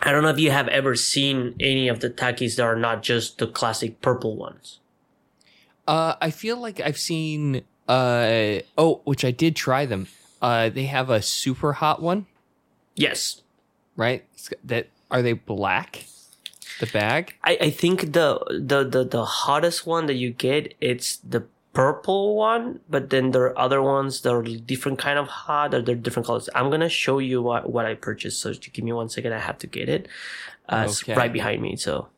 [0.00, 3.02] I don't know if you have ever seen any of the takis that are not
[3.02, 4.78] just the classic purple ones.
[5.86, 7.62] Uh, I feel like I've seen.
[7.86, 10.06] Uh, oh, which I did try them.
[10.44, 12.26] Uh, they have a super hot one,
[12.94, 13.40] Yes,
[13.96, 14.22] right?
[14.62, 16.04] That are they black?
[16.80, 17.34] The bag.
[17.50, 21.40] I, I think the, the the the hottest one that you get it's the
[21.72, 25.80] purple one, but then there are other ones that are different kind of hot or
[25.82, 26.48] they're different colors.
[26.54, 28.38] I'm gonna show you what what I purchased.
[28.42, 29.32] So give me one second.
[29.32, 30.02] I have to get it.
[30.68, 31.14] Uh, It's Okay.
[31.20, 31.76] right behind me.
[31.86, 32.08] So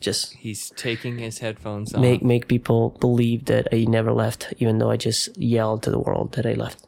[0.00, 2.00] just He's taking his headphones off.
[2.00, 6.02] make make people believe that I never left, even though I just yelled to the
[6.06, 6.78] world that I left.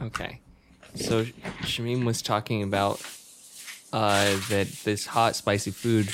[0.00, 0.40] Okay.
[0.94, 1.24] So
[1.62, 3.00] Shamim was talking about
[3.92, 6.06] uh, that this hot, spicy food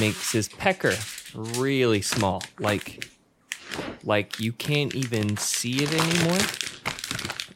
[0.00, 0.94] makes his pecker
[1.34, 2.42] really small.
[2.58, 3.08] Like,
[4.04, 6.38] like you can't even see it anymore.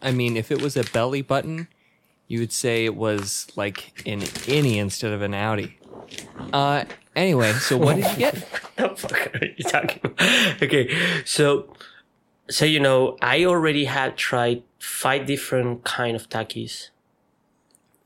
[0.03, 1.69] I mean, if it was a belly button,
[2.27, 5.75] you would say it was like an innie instead of an outie.
[6.53, 8.35] Uh, anyway, so what did you get?
[8.77, 10.63] the fuck are you talking about?
[10.63, 10.95] Okay,
[11.25, 11.75] so
[12.51, 16.91] so you know, I already had tried five different kind of takis.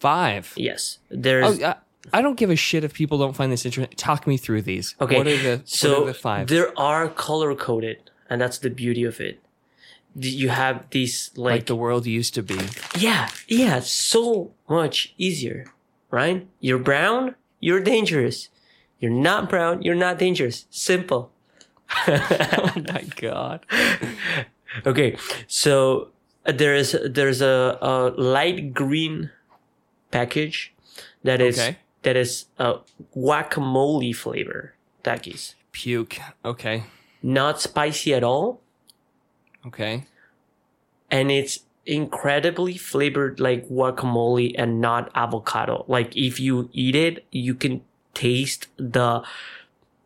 [0.00, 0.52] Five.
[0.56, 1.76] Yes, there's Oh, I,
[2.12, 3.96] I don't give a shit if people don't find this interesting.
[3.96, 4.94] Talk me through these.
[5.00, 5.16] okay.
[5.16, 6.48] What are the, so are the five?
[6.48, 9.40] there are color coded, and that's the beauty of it.
[10.16, 12.58] You have these like like, the world used to be.
[12.96, 15.66] yeah, yeah, so much easier,
[16.10, 16.46] right?
[16.60, 18.48] You're brown, you're dangerous.
[19.00, 20.66] You're not brown, you're not dangerous.
[20.70, 21.32] Simple.
[22.08, 23.64] oh my god.
[24.86, 25.16] Okay,
[25.46, 26.08] so
[26.46, 29.30] uh, there is there's a, a light green
[30.10, 30.72] package
[31.22, 31.78] that is Okay.
[32.02, 32.78] that is a
[33.16, 35.54] guacamole flavor takis.
[35.72, 36.18] Puke.
[36.44, 36.84] Okay.
[37.22, 38.60] not spicy at all,
[39.66, 40.04] Okay.
[41.10, 45.84] and it's incredibly flavored like guacamole and not avocado.
[45.88, 47.82] Like if you eat it, you can
[48.14, 49.22] taste the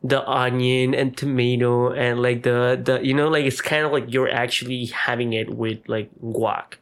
[0.02, 4.04] the onion and tomato and like the the you know like it's kind of like
[4.12, 6.74] you're actually having it with like guac,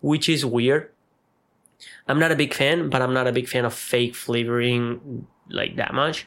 [0.00, 0.90] which is weird.
[2.08, 5.76] I'm not a big fan, but I'm not a big fan of fake flavoring like
[5.76, 6.26] that much.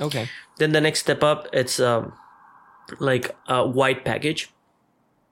[0.00, 0.28] Okay.
[0.58, 2.12] Then the next step up, it's um
[2.98, 4.50] like a white package,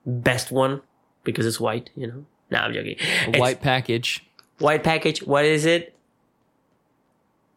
[0.05, 0.81] best one
[1.23, 1.89] because it's white.
[1.95, 2.95] You know, no, I'm joking.
[2.99, 4.25] A It's white package.
[4.59, 5.21] white package.
[5.23, 5.93] What is it?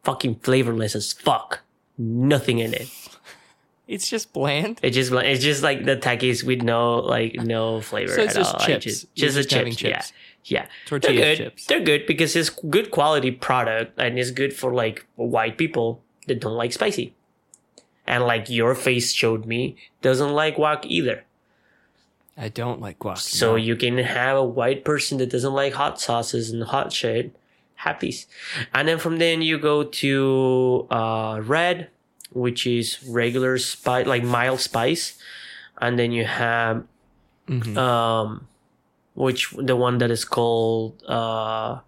[0.05, 1.61] Fucking flavorless as fuck.
[1.99, 2.89] Nothing in it.
[3.89, 4.81] It's just bland.
[4.83, 8.37] It's just like it's just like the takis with no like no flavor So it's
[8.37, 8.61] at just all.
[8.61, 8.85] Like, chips.
[8.85, 9.77] Just, just the just chips.
[9.77, 10.13] chips.
[10.45, 10.69] Yeah, yeah.
[10.85, 11.43] Tortilla They're good.
[11.45, 11.67] chips.
[11.67, 16.39] They're good because it's good quality product and it's good for like white people that
[16.39, 17.15] don't like spicy.
[18.07, 21.25] And like your face showed me, doesn't like guac either.
[22.37, 23.17] I don't like guac.
[23.17, 23.57] So no.
[23.57, 27.35] you can have a white person that doesn't like hot sauces and hot shit.
[27.85, 28.27] Happies.
[28.75, 31.89] And then from then you go to uh, red,
[32.33, 35.19] which is regular spice, like mild spice.
[35.81, 36.85] And then you have
[37.49, 37.77] Mhm.
[37.79, 38.47] um
[39.15, 41.81] which the one that is called uh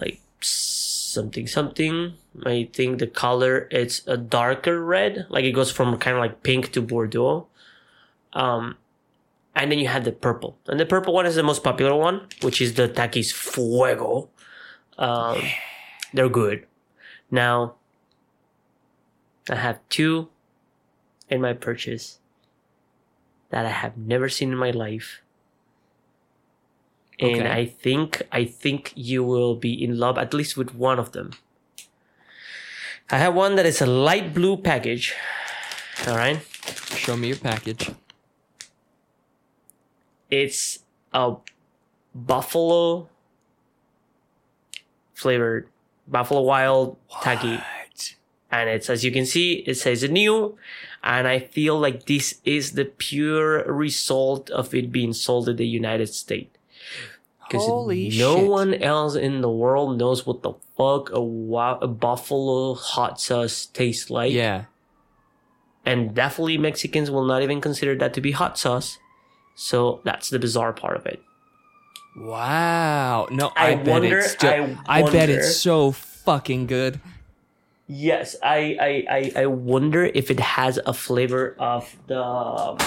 [0.00, 2.14] like something something
[2.46, 6.42] i think the color it's a darker red like it goes from kind of like
[6.42, 7.46] pink to bordeaux
[8.32, 8.76] um
[9.56, 12.22] and then you have the purple and the purple one is the most popular one
[12.42, 14.28] which is the takis fuego
[14.98, 15.40] um
[16.12, 16.66] they're good
[17.30, 17.74] now
[19.50, 20.28] i have two
[21.28, 22.18] in my purchase
[23.54, 25.22] that I have never seen in my life.
[27.20, 27.50] And Okay.
[27.50, 31.30] I think I think you will be in love at least with one of them.
[33.10, 35.14] I have one that is a light blue package.
[36.08, 36.40] All right.
[36.96, 37.90] Show me your package.
[40.30, 40.80] It's
[41.12, 41.36] a
[42.14, 43.08] buffalo
[45.14, 45.68] flavored
[46.06, 47.58] buffalo wild taki
[48.50, 50.56] and it's as you can see it says new.
[51.02, 55.66] And i feel like this is the pure result of it being sold in the
[55.66, 56.56] united states.
[57.42, 58.48] Because no shit.
[58.48, 63.66] one else in the world knows what the fuck a, wa- a buffalo hot sauce
[63.66, 64.32] tastes like.
[64.32, 64.64] Yeah.
[65.84, 68.98] and definitely mexicans will not even consider that to be hot sauce.
[69.54, 71.20] So that's the bizarre part of it
[72.16, 73.26] Wow.
[73.30, 77.00] No, I I, bet wonder- it's ju- I I, bet it's so fucking good.
[77.86, 82.78] Yes, I, I, I, I wonder if it has a flavor of the um,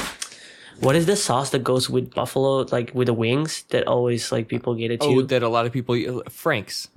[0.79, 4.47] what is the sauce that goes with buffalo, like with the wings that always like
[4.47, 5.23] people get it Oh, too.
[5.27, 6.89] that a lot of people Frank's.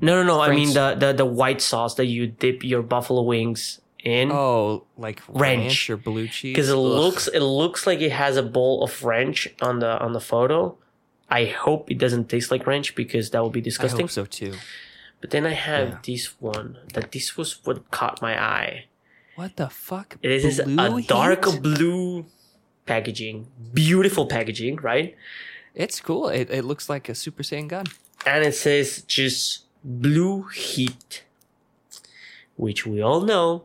[0.00, 0.40] no, no, no.
[0.40, 4.84] I mean the, the the white sauce that you dip your buffalo wings in Oh,
[4.96, 5.88] like Ranch.
[5.90, 6.54] or blue cheese.
[6.54, 6.78] because it Ugh.
[6.78, 10.76] looks it looks like it has a bowl of ranch on the on the photo.
[11.30, 14.00] I hope it doesn't taste like ranch because that would be I disgusting.
[14.00, 14.54] hope so too.
[15.20, 15.98] But then I have Yeah.
[16.04, 18.86] this one that this was what caught my eye.
[19.36, 20.18] What the fuck?
[20.20, 22.26] It is Blue a dark blue
[22.84, 25.14] packaging, beautiful packaging, right?
[25.74, 26.28] It's cool.
[26.28, 27.86] It, it looks like a Super Saiyan gun.
[28.26, 31.24] And it says just blue heat,
[32.56, 33.64] which we all know,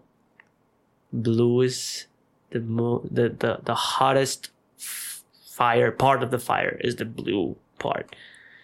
[1.23, 2.05] blue is
[2.51, 7.55] the mo- the, the the hottest f- fire part of the fire is the blue
[7.79, 8.15] part,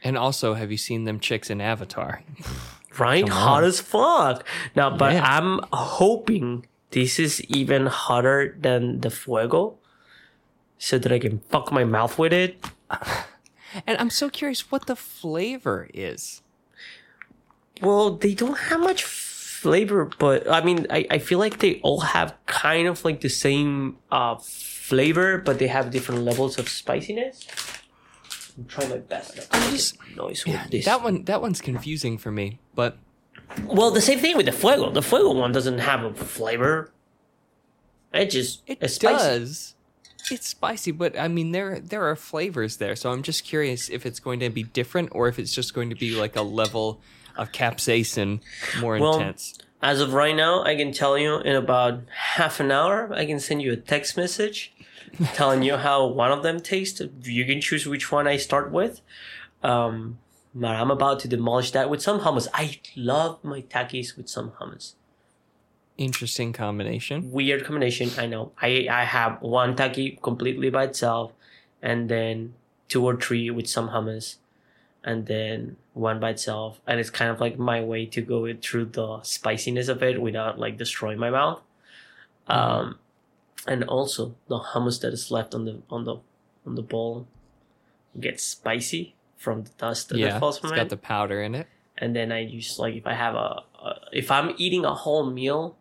[0.04, 2.22] And also, have you seen them chicks in Avatar?
[2.99, 3.28] right?
[3.28, 4.45] Hot as fuck.
[4.76, 5.26] Now, but Yeah.
[5.38, 9.76] I'm hoping this is even hotter than the fuego,
[10.78, 12.58] so that I can fuck my mouth with it.
[13.88, 16.43] And I'm so curious what the flavor is.
[17.82, 19.01] Well, they don't have much
[19.64, 23.30] flavor, but I mean, I, I feel like they all have kind of like the
[23.30, 27.47] same uh, flavor, but they have different levels of spiciness.
[28.57, 30.86] I'm trying my best not to make just- noise this.
[30.86, 32.59] That one, that one's confusing for me.
[32.76, 32.97] But
[33.66, 34.91] well, the same thing with the fuego.
[34.91, 36.91] The fuego one doesn't have a flavor.
[38.14, 39.16] It just it it's spicy.
[39.18, 39.76] does.
[40.32, 42.95] It's spicy, but I mean, there there are flavors there.
[42.95, 45.89] So I'm just curious if it's going to be different or if it's just going
[45.89, 47.01] to be like a level
[47.36, 48.41] of capsaicin
[48.79, 49.57] more Well, intense.
[49.81, 53.39] As of right now, I can tell you in about half an hour, I can
[53.39, 54.73] send you a text message
[55.34, 57.01] telling you how one of them tastes.
[57.23, 59.01] You can choose which one I start with.
[59.61, 60.19] Um,
[60.55, 62.47] but I'm about to demolish that with some hummus.
[62.53, 64.93] I love my takis with some hummus.
[65.97, 67.31] Interesting combination.
[67.31, 68.51] Weird combination, I know.
[68.61, 71.34] I, I have one taki completely by itself,
[71.81, 72.53] and then
[72.88, 74.38] two or three with some hummus,
[75.04, 76.80] and then one by itself.
[76.88, 80.60] And it's kind of like my way to go through the spiciness of it without
[80.60, 81.62] like destroying my mouth.
[82.47, 82.99] Um,
[83.68, 86.18] and also the hummus that is left on the on the
[86.66, 87.28] on the bowl
[88.20, 91.68] gets spicy from the dust that yeah, falls it's from got the powder in it.
[91.97, 95.30] and then I use like if I have a, a if I'm eating a whole
[95.30, 95.78] meal,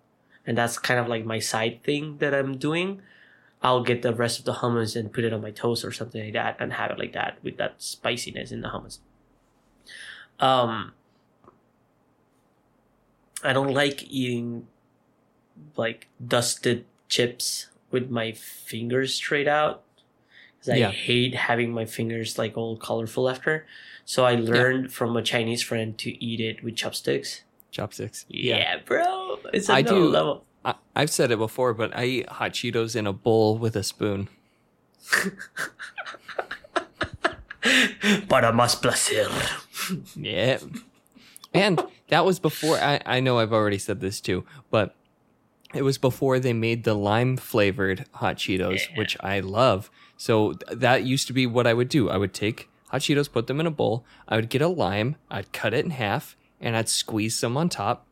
[0.46, 3.02] and that's kind of like my side thing that I'm doing,
[3.62, 6.22] I'll get the rest of the hummus and put it on my toast or something
[6.22, 8.98] like that, and have it like that with that spiciness in the hummus.
[10.42, 10.92] Um,
[13.42, 14.66] I don't like eating
[15.76, 19.82] like dusted chips with my fingers straight out.
[20.60, 20.90] 'Cause I Yeah.
[20.90, 23.66] hate having my fingers like all colorful after.
[24.04, 27.42] So I learned from a Chinese friend to eat it with chopsticks.
[27.70, 28.26] Chopsticks.
[28.28, 29.38] Yeah, bro.
[29.52, 30.44] It's I do- level.
[30.64, 33.82] I, I've said it before, but I eat hot Cheetos in a bowl with a
[33.82, 34.28] spoon.
[38.28, 39.28] Para más placer.
[40.16, 40.58] Yeah.
[41.54, 44.94] And that was before I, I know I've already said this too, but
[45.74, 48.98] it was before they made the lime flavored hot Cheetos, Yeah.
[48.98, 49.90] which I love.
[50.16, 52.08] So th- that used to be what I would do.
[52.10, 55.16] I would take hot Cheetos, put them in a bowl, I would get a lime,
[55.30, 58.06] I'd cut it in half, and I'd squeeze some on top.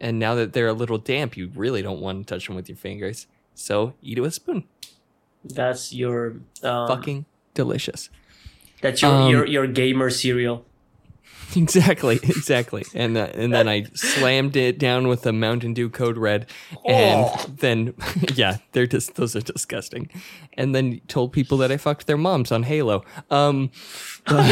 [0.00, 2.68] And now that they're a little damp, you really don't want to touch them with
[2.68, 3.26] your fingers.
[3.54, 4.64] So eat it with a spoon.
[5.44, 8.10] That's your um, Fucking delicious.
[8.82, 10.64] That's your Um, your your gamer cereal.
[11.56, 12.84] Exactly, exactly.
[12.94, 16.46] And uh, and then I slammed it down with a Mountain Dew Code Red,
[16.84, 17.46] and Oh.
[17.48, 17.94] then
[18.34, 20.10] yeah, they're just those are disgusting.
[20.54, 23.04] And then told people that I fucked their moms on Halo.
[23.30, 23.70] Um,
[24.28, 24.42] no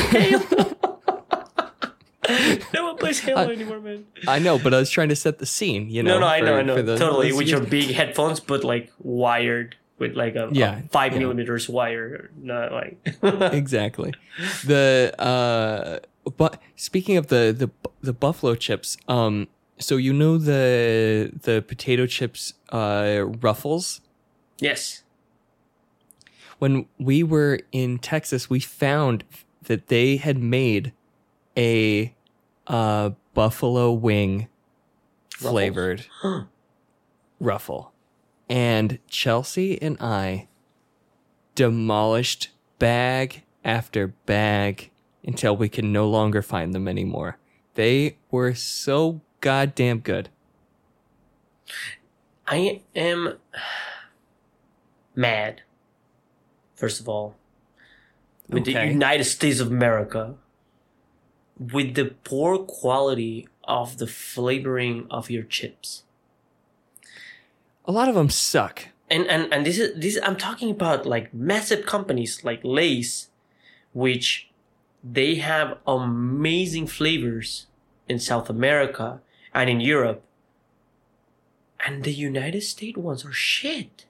[2.84, 4.06] one plays Halo anymore, man.
[4.28, 5.90] I know, but I was trying to set the scene.
[5.90, 6.96] You know, No, no, I for- know, I know.
[6.96, 7.32] totally.
[7.32, 11.18] With your big headphones, but like wired with like a, a five yeah.
[11.20, 12.98] millimeters wire, not like.
[13.54, 14.12] exactly.
[14.66, 16.00] The uh,
[16.36, 19.46] but speaking of the the the buffalo chips, um,
[19.78, 24.00] so you know the the potato chips, uh, ruffles.
[24.58, 25.04] yes.
[26.58, 29.24] when we were in Texas, we found
[29.62, 30.92] that they had made
[31.56, 32.12] a
[32.66, 34.48] uh, buffalo wing
[35.30, 36.06] flavored
[37.40, 37.91] ruffle.
[38.48, 40.48] And Chelsea and I
[41.54, 44.90] demolished bag after bag
[45.24, 47.38] until we could no longer find them anymore.
[47.74, 50.28] They were so goddamn good.
[52.46, 53.38] I am
[55.14, 55.62] mad.
[56.74, 57.36] First of all,
[58.48, 60.34] with the United States of America,
[61.58, 66.02] with the poor quality of the flavoring of your chips.
[67.84, 68.88] A lot of them suck.
[69.10, 73.28] and and and this is this I'm talking about like massive companies like Lay's,
[73.92, 74.48] which
[75.04, 77.66] they have amazing flavors
[78.08, 79.20] in South America
[79.52, 80.22] and in Europe,
[81.84, 84.06] and the United States ones are shit.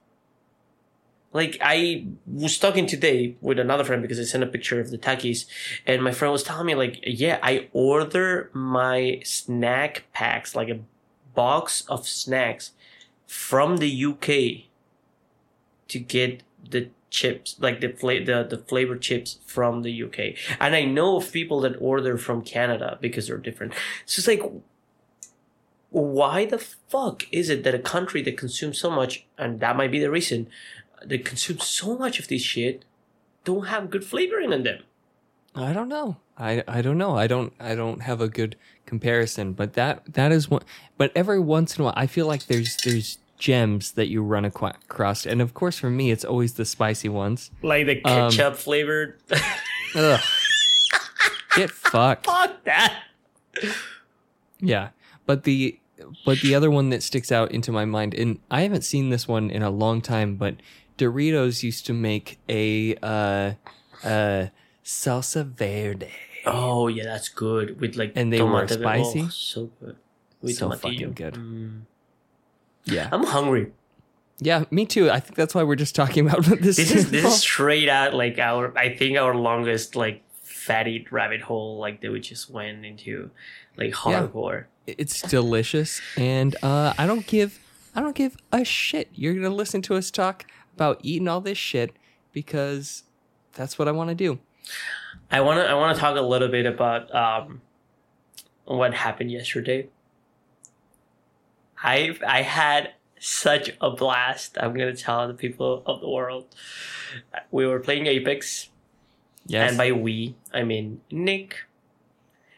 [1.33, 4.99] Like I was talking today with another friend because I sent a picture of the
[4.99, 5.47] Takis,
[5.87, 10.81] and my friend was telling me like, yeah, I order my snack packs like a
[11.35, 12.73] box of snacks
[13.33, 14.69] from the UK
[15.89, 20.37] to get the chips, like the fla- the the flavor chips from the UK.
[20.61, 23.73] And I know of people that order from Canada because they're different.
[24.05, 24.53] So it's like,
[25.89, 29.91] why the fuck is it that a country that consumes so much, and that might
[29.91, 30.49] be the reason,
[31.03, 32.85] that consumes so much of this shit,
[33.45, 34.83] don't have good flavoring in them?
[35.55, 36.19] I don't know.
[36.37, 37.17] I I don't know.
[37.17, 40.63] I don't I don't have a good comparison, but that that is one.
[40.99, 44.45] But every once in a while, I feel like there's there's gems that you run
[44.45, 47.51] across, and of course for me, it's always the spicy ones.
[47.61, 49.19] Like the Um, ketchup flavored.
[49.97, 50.21] Ugh.
[51.57, 52.27] Get fucked.
[52.27, 53.03] fuck that.
[54.61, 54.91] Yeah,
[55.27, 55.79] but the
[56.25, 59.27] but the other one that sticks out into my mind, and I haven't seen this
[59.27, 60.55] one in a long time, but
[60.99, 63.53] Doritos used to make a uh
[64.05, 64.47] uh
[64.85, 66.11] salsa verde.
[66.47, 69.23] Oh yeah, that's good with like And they were spicy?
[69.23, 69.97] Oh, so good.
[70.41, 71.35] With So fucking good.
[71.35, 71.83] Mm.
[72.85, 73.73] Yeah, I'm hungry.
[74.41, 75.11] yeah, me too.
[75.11, 76.77] I think that's why we're just talking about this.
[76.77, 81.41] This is this is straight out like our I think our longest like fatty rabbit
[81.43, 83.31] hole like that we just went into
[83.77, 84.23] like Yeah.
[84.27, 84.65] hardcore.
[84.87, 87.59] it's delicious and uh i don't give
[87.97, 91.59] i don't give a shit you're gonna listen to us talk about eating all this
[91.59, 91.93] shit
[92.33, 93.03] because
[93.55, 94.39] that's what i want to do
[95.31, 97.61] I wanna I wanna talk a little bit about um
[98.65, 99.89] what happened yesterday.
[101.83, 104.57] I I had such a blast.
[104.61, 106.47] I'm gonna tell the people of the world.
[107.51, 108.69] We were playing Apex.
[109.47, 111.67] yes And by we, I mean Nick,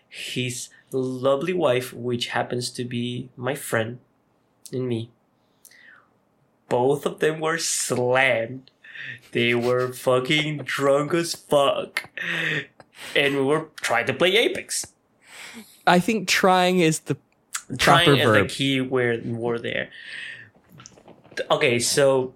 [0.08, 3.98] his lovely wife, which happens to be my friend,
[4.72, 5.10] and me.
[6.68, 8.70] both of them were slammed.
[9.32, 12.10] They were fucking drunk as fuck.
[13.14, 14.86] And we were trying to play Apex.
[15.86, 17.16] I think trying is the
[17.78, 18.48] Trying verb.
[18.48, 19.90] the key word word there.
[21.50, 22.34] Okay, so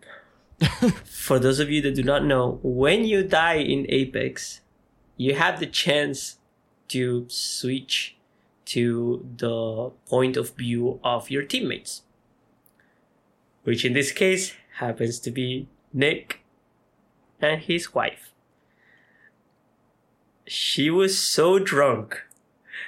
[1.05, 4.61] for those of you that do not know, when you die in Apex,
[5.17, 6.39] you have the chance
[6.89, 8.17] to switch
[8.67, 12.03] to the point of view of your teammates.
[13.63, 16.41] Which in this case happens to be Nick
[17.41, 18.33] and his wife.
[20.47, 22.23] She was so drunk.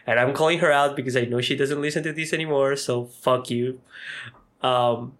[0.06, 3.04] And I'm calling her out because I know she doesn't listen to this anymore, so
[3.04, 3.80] fuck you.
[4.62, 5.14] Um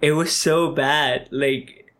[0.00, 1.28] it was so bad.
[1.30, 1.92] Like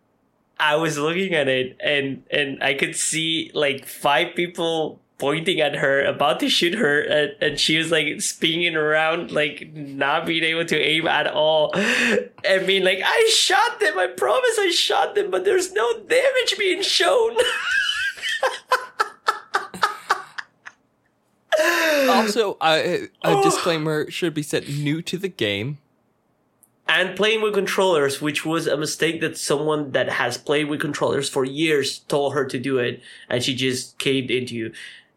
[0.61, 5.75] I was looking at it and and I could see like five people pointing at
[5.77, 10.45] her, about to shoot her, and, and she was like spinning around, like not being
[10.45, 11.73] able to aim at all.
[11.75, 13.99] I mean, like I shot them.
[13.99, 17.37] I promise I shot them, but there's no damage being shown.
[22.19, 25.79] also uh, a disclaimer should be set new to the game.
[26.89, 31.29] and playing with controllers, which was a mistake that someone that has played with controllers
[31.29, 34.73] for years told her to do it, and she just caved into you.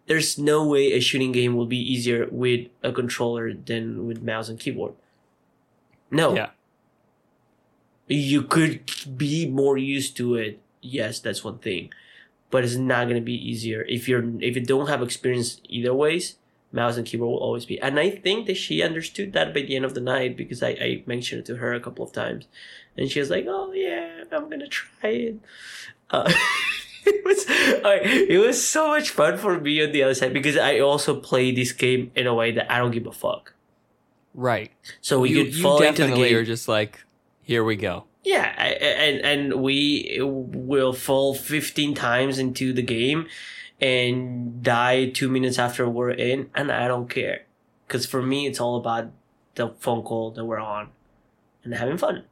[0.08, 4.49] There's no way a shooting game will be easier with a controller than with mouse
[4.49, 4.93] and keyboard.
[6.10, 6.36] No.
[6.36, 6.49] Yeah.
[8.08, 8.82] You could
[9.18, 10.60] be more used to it.
[10.82, 11.93] Yes, that's one thing.
[12.49, 13.86] But it's not gonna be easier.
[13.88, 16.36] If you're if you don't have experience either ways,
[16.72, 17.80] mouse and keyboard will always be.
[17.82, 20.69] And I think that she understood that by the end of the night because I,
[20.69, 22.47] I mentioned it to her a couple of times.
[22.97, 25.36] And she was like, Oh yeah, I'm gonna try it.
[26.09, 26.32] Uh,
[27.05, 27.45] it was
[27.86, 31.19] I- it was so much fun for me on the other side because I also
[31.19, 33.53] play this game in a way that I don't give a fuck.
[34.34, 34.72] Right.
[35.01, 36.36] So we you, could you fall into the game.
[36.38, 37.03] are just like,
[37.43, 38.05] here we go.
[38.24, 43.28] Yeah, I- and and we will fall 15 times into the game
[43.82, 47.46] and die 2 minutes after we're in and I don't care.
[47.88, 49.12] Cuz for me it's all about
[49.56, 50.90] the phone call that we're on
[51.64, 52.24] and having fun.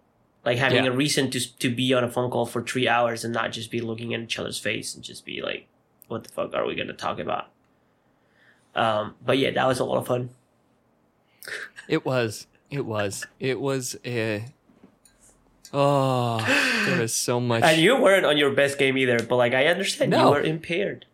[0.46, 0.92] Like having Yeah.
[0.92, 3.72] a reason to to be on a phone call for 3 hours and not just
[3.72, 5.68] be looking at each other's face and just be like
[6.08, 7.48] what the fuck are we going to talk about?
[8.76, 10.30] Um but yeah, that was a lot of fun.
[11.88, 12.46] It was.
[12.70, 13.26] It was.
[13.40, 14.46] It was a.
[15.74, 16.38] Oh,
[16.86, 17.64] there was so much.
[17.64, 21.06] And you weren't on your best game either, but like I understand you were impaired.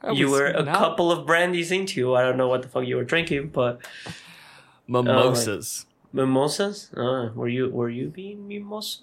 [0.00, 2.14] I you were a not- couple of brandies into.
[2.14, 3.80] I don't know what the fuck you were drinking, but
[4.86, 5.86] mimosas.
[6.12, 6.90] mimosas.
[6.96, 9.00] Uh, were you were you being mimosa?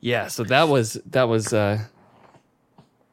[0.00, 1.84] Yeah, so that was that was uh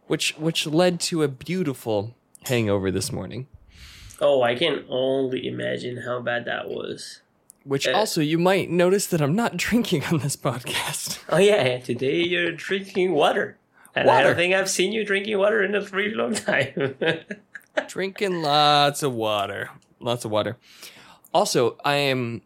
[0.08, 3.48] which which led to a beautiful hangover this morning.
[4.20, 7.22] Oh, I can only imagine how bad that was.
[7.64, 11.20] Which Uh, also you might notice that I'm not drinking on this podcast.
[11.30, 13.58] Oh yeah, today you're drinking water,
[13.96, 16.96] and I don't think I've seen you drinking water in a pretty long time.
[17.88, 19.70] drinking lots of water.
[20.00, 20.58] Lots of water.
[21.34, 22.42] Also, I am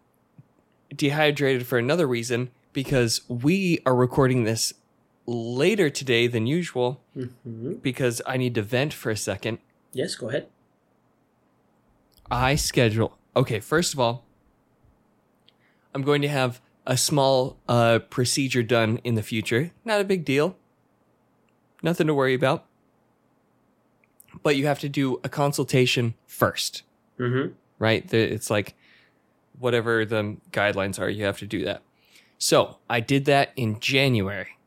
[0.95, 4.73] dehydrated for another reason because we are recording this
[5.25, 7.81] later today than usual Mhm.
[7.81, 9.57] because I need to vent for a second.
[9.93, 10.47] Yes, go ahead.
[12.29, 13.17] I schedule.
[13.35, 14.23] Okay, first of all,
[15.93, 19.71] I'm going to have a small uh, procedure done in the future.
[19.83, 20.57] Not a big deal.
[21.85, 22.65] Nothing to worry about.
[24.41, 26.81] But you have to do a consultation first,
[27.19, 27.53] Mm-hmm.
[27.79, 28.11] right?
[28.13, 28.75] It's like
[29.59, 31.81] whatever the guidelines are, you have to do that.
[32.39, 34.57] So I did that in January.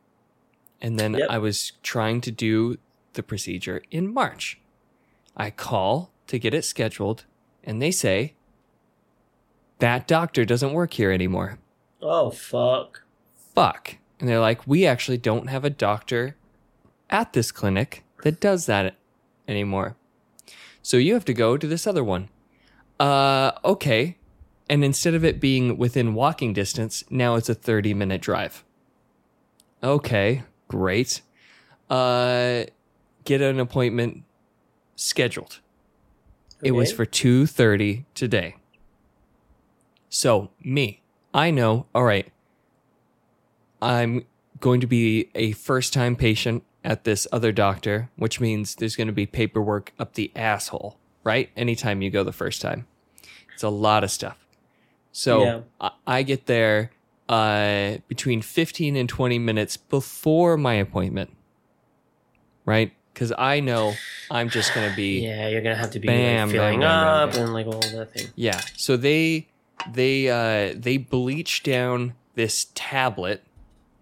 [0.80, 1.28] And then Yep.
[1.28, 2.78] I was trying to do
[3.14, 4.60] the procedure in March.
[5.36, 7.24] I call to get it scheduled,
[7.64, 8.34] and they say,
[9.80, 11.58] that doctor doesn't work here anymore.
[12.00, 13.02] Oh fuck.
[13.54, 13.96] Fuck.
[14.20, 16.36] And they're like, we actually don't have a doctor
[17.10, 18.96] at this clinic that does that
[19.46, 19.96] anymore.
[20.82, 22.28] So you have to go to this other one.
[22.98, 24.16] Uh, okay.
[24.68, 28.64] And instead of it being within walking distance, now it's a 30 minute drive.
[29.82, 31.22] Okay, great.
[31.88, 32.64] Uh,
[33.24, 34.24] get an appointment
[34.96, 35.60] scheduled.
[36.62, 38.56] It was for 2:30 today.
[40.10, 41.02] So, me,
[41.32, 42.32] I know, all right.
[43.80, 44.24] I'm
[44.58, 49.12] going to be a first-time patient at this other doctor, which means there's going to
[49.12, 51.50] be paperwork up the asshole, right?
[51.56, 52.86] Anytime you go the first time.
[53.54, 54.38] It's a lot of stuff.
[55.12, 55.60] So, Yeah.
[55.80, 56.92] I, I get there
[57.28, 61.36] uh between 15 and 20 minutes before my appointment.
[62.64, 62.92] Right?
[63.14, 63.94] Cuz I know
[64.30, 66.88] I'm just going to be Yeah, you're gonna have to be Bam, like, filling bam,
[66.88, 67.42] bam, up bam.
[67.44, 68.28] and like all that thing.
[68.36, 68.60] Yeah.
[68.76, 69.48] So they
[69.92, 73.42] they uh, they bleach down this tablet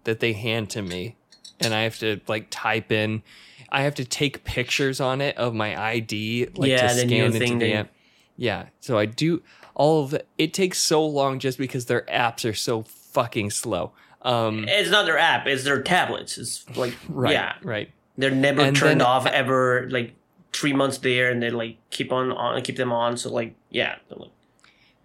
[0.05, 1.15] that they hand to me,
[1.59, 3.23] and I have to like type in.
[3.69, 7.39] I have to take pictures on it of my ID, like Yeah, to scan into
[7.39, 7.89] thing the app.
[8.37, 9.41] Yeah, so I do
[9.75, 10.27] all of it.
[10.37, 13.91] It takes so long just because their apps are so fucking slow.
[14.21, 16.37] Um, It's not their app; it's their tablets.
[16.37, 17.91] It's like right, yeah, right.
[18.17, 19.87] they're never And turned then- off ever.
[19.89, 20.13] Like
[20.53, 23.17] three months there, and they like keep on on keep them on.
[23.17, 23.95] So like yeah,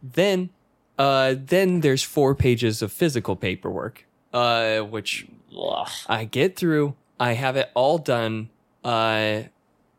[0.02, 0.50] Then,
[0.98, 5.26] uh, then there's four pages of physical paperwork, uh, which
[5.56, 5.88] ugh.
[6.08, 6.94] I get through.
[7.18, 8.50] I have it all done,
[8.84, 9.42] uh,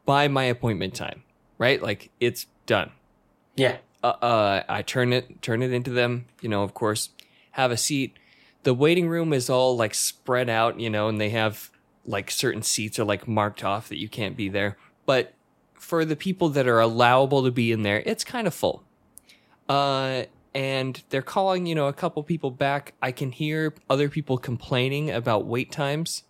[0.06, 1.24] by my appointment time.
[1.58, 2.92] Right, like it's done.
[3.56, 3.78] yeah.
[4.04, 6.26] uh, uh, I turn it turn it into them.
[6.42, 7.10] You know, of course,
[7.52, 8.18] have a seat.
[8.64, 11.70] The waiting room is all like spread out, you know, and they have
[12.06, 14.78] like certain seats are like marked off that you can't be there.
[15.06, 15.34] But
[15.74, 18.84] for the people that are allowable to be in there, it's kind of full.
[19.70, 20.24] Uh,
[20.54, 22.94] and they're calling, you know, a couple people back.
[23.02, 26.24] I can hear other people complaining about wait times.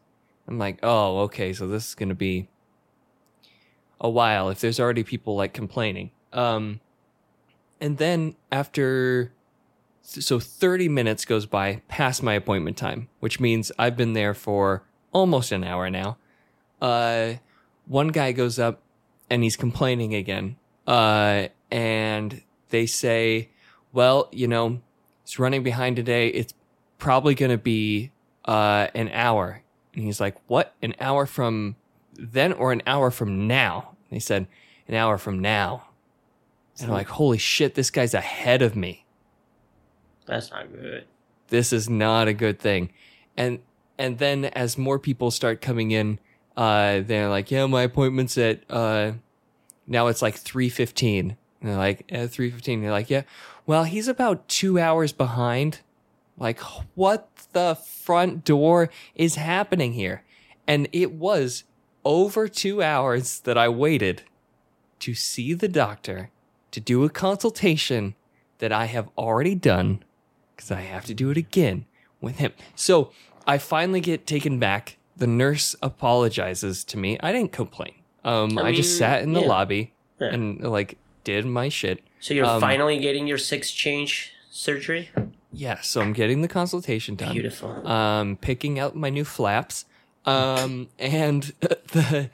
[0.47, 2.47] I'm like, oh, okay, so this is gonna be
[3.99, 6.11] a while if there's already people like complaining.
[6.31, 6.79] Um,
[7.79, 9.31] and then after,
[10.01, 14.83] so 30 minutes goes by past my appointment time, which means I've been there for
[15.11, 16.17] almost an hour now.
[16.81, 17.35] Uh,
[17.85, 18.81] one guy goes up
[19.29, 20.57] and he's complaining again.
[20.85, 23.49] Uh, and they say,
[23.93, 24.81] well, you know,
[25.23, 26.27] it's running behind today.
[26.27, 26.53] It's
[26.97, 28.11] probably going to be,
[28.43, 29.61] uh, an hour.
[29.93, 30.73] And he's like, what?
[30.81, 31.77] An hour from
[32.13, 33.95] then or an hour from now?
[34.09, 34.47] And he said,
[34.87, 35.85] an hour from now.
[36.79, 39.05] And I'm like, holy shit, this guy's ahead of me.
[40.25, 41.05] That's not good.
[41.49, 42.91] This is not a good thing.
[43.37, 43.59] And
[43.97, 46.19] and then as more people start coming in,
[46.57, 49.13] uh, they're like, yeah, my appointment's at uh,
[49.85, 51.37] now it's like three fifteen.
[51.63, 52.81] And they're like, at three fifteen.
[52.81, 53.23] They're like, yeah,
[53.65, 55.79] well, he's about two hours behind.
[56.37, 56.59] Like,
[56.93, 60.23] what the front door is happening here?
[60.67, 61.63] And it was
[62.03, 64.23] over two hours that I waited
[64.99, 66.31] to see the doctor
[66.71, 68.15] to do a consultation
[68.57, 70.03] that I have already done
[70.55, 71.85] because I have to do it again
[72.19, 72.51] with him.
[72.75, 73.11] So
[73.47, 74.97] I finally get taken back.
[75.15, 77.17] The nurse apologizes to me.
[77.21, 77.93] I didn't complain.
[78.25, 79.47] Um, I, I just sat in the yeah.
[79.47, 80.33] lobby Yeah.
[80.33, 82.01] and like did my shit.
[82.19, 85.09] So you're Um, finally getting your six change surgery.
[85.51, 87.33] Yeah, so I'm getting the consultation done.
[87.33, 87.87] Beautiful.
[87.87, 89.85] um, picking out my new flaps,
[90.25, 92.29] um, and the.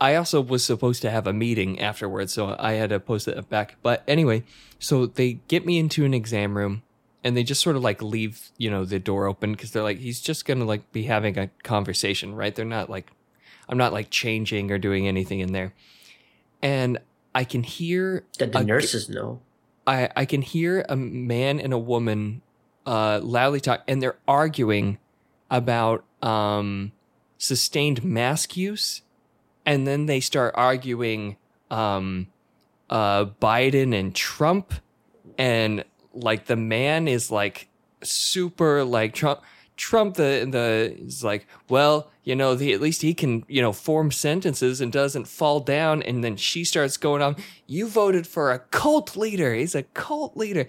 [0.00, 3.48] I also was supposed to have a meeting afterwards, so I had to post it
[3.48, 3.76] back.
[3.82, 4.44] But anyway,
[4.78, 6.82] so they get me into an exam room,
[7.24, 9.98] and they just sort of like leave, you know, the door open because they're like,
[9.98, 12.54] he's just gonna like be having a conversation, right?
[12.54, 13.10] They're not like,
[13.68, 15.74] I'm not like changing or doing anything in there,
[16.62, 16.98] and
[17.34, 19.40] I can hear that the a- nurses know.
[19.86, 22.42] I, I can hear a man and a woman
[22.84, 24.98] uh, loudly talk, and they're arguing
[25.50, 26.92] about um,
[27.38, 29.02] sustained mask use,
[29.64, 31.36] and then they start arguing
[31.70, 32.28] um,
[32.90, 34.74] uh, Biden and Trump,
[35.38, 37.68] and like the man is like
[38.02, 39.40] super like Trump.
[39.78, 43.72] Trump the the is like, well, you know, the, at least he can, you know,
[43.72, 46.02] form sentences and doesn't fall down.
[46.02, 49.54] And then she starts going on, you voted for a cult leader.
[49.54, 50.66] He's a cult leader.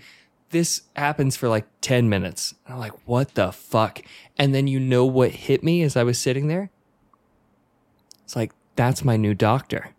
[0.51, 2.55] This happens for like 10 minutes.
[2.67, 4.01] I'm like, what the fuck?
[4.37, 6.69] And then you know what hit me as I was sitting there?
[8.23, 9.89] It's like, that's my new doctor.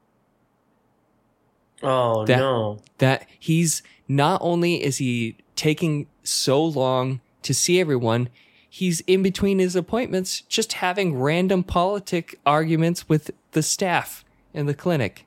[1.82, 2.78] Oh That- no.
[2.98, 8.28] that he's not only is he taking so long to see everyone,
[8.70, 14.74] he's in between his appointments just having random politic arguments with the staff in the
[14.74, 15.26] clinic.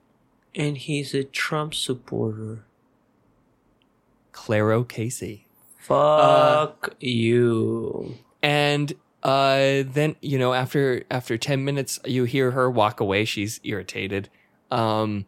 [0.55, 2.63] And he's a Trump supporter.
[4.31, 5.45] Claro Casey.
[5.77, 8.15] Fuck you.
[8.41, 13.61] And uh, then you know after after 10 minutes you hear her walk away she's
[13.63, 14.27] irritated
[14.69, 15.25] um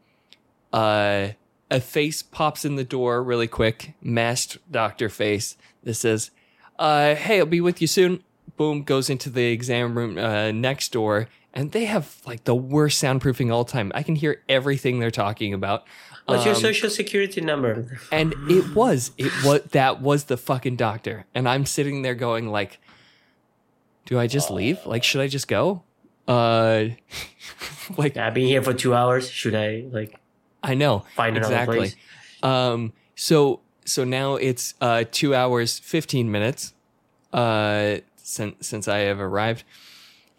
[0.74, 1.30] uh
[1.72, 6.32] a face pops in the door really quick masked doctor face that says
[6.80, 8.24] uh hey i'll be with you soon.
[8.58, 13.02] Boom goes into the exam room uh, next door and they have like the worst
[13.04, 13.92] soundproofing all time.
[13.96, 15.86] I can hear everything they're talking about.
[16.26, 18.00] What's your Um, social security number?
[18.12, 21.26] and it was it was that was the fucking doctor.
[21.36, 22.80] And i'm sitting there going like
[24.06, 24.86] do i just leave?
[24.86, 25.84] Like should i just go?
[26.28, 26.86] Uh
[27.98, 29.30] like I've been here for two hours.
[29.30, 30.16] Should I like
[30.64, 31.06] i know.
[31.16, 31.78] find another exactly.
[31.78, 31.96] place?
[32.42, 36.74] um so so now it's uh two hours 15 minutes
[37.32, 39.64] uh since since i have arrived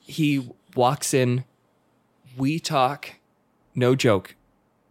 [0.01, 1.45] he walks in
[2.37, 3.15] we talk
[3.75, 4.35] no joke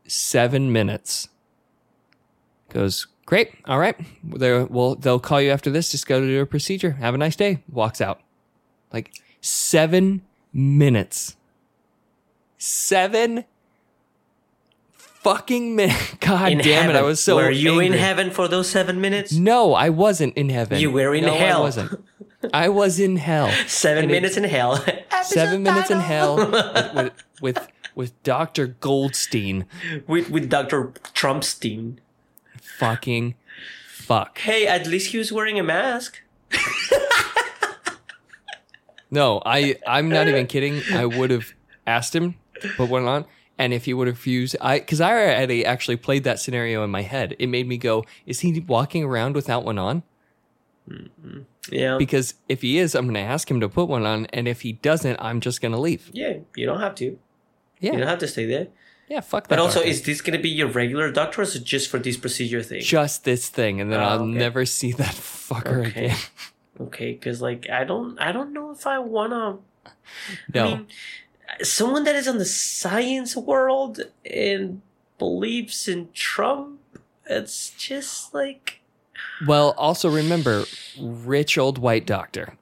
[0.08, 1.28] seven minutes
[2.76, 3.52] Goes, great.
[3.64, 3.96] All right.
[4.22, 5.92] They're, well, they'll call you after this.
[5.92, 6.92] Just go to a procedure.
[6.92, 7.64] Have a nice day.
[7.72, 8.20] Walks out.
[8.92, 11.38] Like seven minutes.
[12.58, 13.46] Seven
[15.26, 16.14] fucking minutes.
[16.20, 16.96] God In damn it.
[16.96, 19.34] I was so Were you in heaven for those seven minutes?
[19.34, 20.80] No, I wasn't in heaven.
[20.80, 21.58] You were in no, hell.
[21.58, 22.06] I wasn't.
[22.54, 23.50] I was in hell.
[23.68, 24.86] Seven And it- minutes in hell.
[25.24, 28.68] Seven minutes in hell with, with with with Dr.
[28.68, 29.66] Goldstein.
[30.06, 30.92] with with Dr.
[31.16, 31.98] Trumpstein.
[32.78, 33.34] Fucking
[33.90, 34.38] fuck.
[34.38, 36.22] Hey, at least he was wearing a mask.
[39.10, 40.82] No, I I'm not even kidding.
[40.94, 41.54] I would have
[41.88, 43.26] asked him to put one on,
[43.58, 46.90] and if he would have refused, I because I already actually played that scenario in
[46.92, 47.36] my head.
[47.40, 50.04] It made me go, "Is he walking around without one on?"
[50.90, 51.40] Mm-hmm.
[51.72, 51.98] Yeah.
[51.98, 54.62] Because if he is, I'm going to ask him to put one on, and if
[54.62, 56.10] he doesn't, I'm just going to leave.
[56.14, 57.18] yeah, you don't have to.
[57.80, 58.68] Yeah, you don't have to stay there.
[59.08, 59.50] yeah, fuck that.
[59.50, 59.90] But also, doctor.
[59.90, 62.82] is this gonna be your regular doctor or is it just for this procedure thing?
[62.82, 64.32] just this thing, and then Oh, I'll okay.
[64.32, 66.06] never see that fucker Okay.
[66.06, 66.18] again.
[66.78, 69.60] Okay, because like I don't, I don't know if I wanna.
[70.54, 70.88] No, I mean,
[71.64, 74.82] someone that is on the science world and
[75.18, 76.80] believes in Trump,
[77.26, 78.82] it's just like,
[79.46, 80.66] well, also remember,
[81.00, 82.58] rich old white doctor.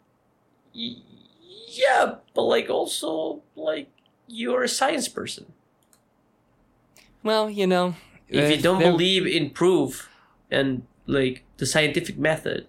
[0.74, 3.90] yeah, but like also like
[4.28, 5.54] you're a science person.
[7.22, 7.96] Well, you know,
[8.28, 10.10] If you uh, don't believe in proof
[10.52, 12.68] and like the scientific method,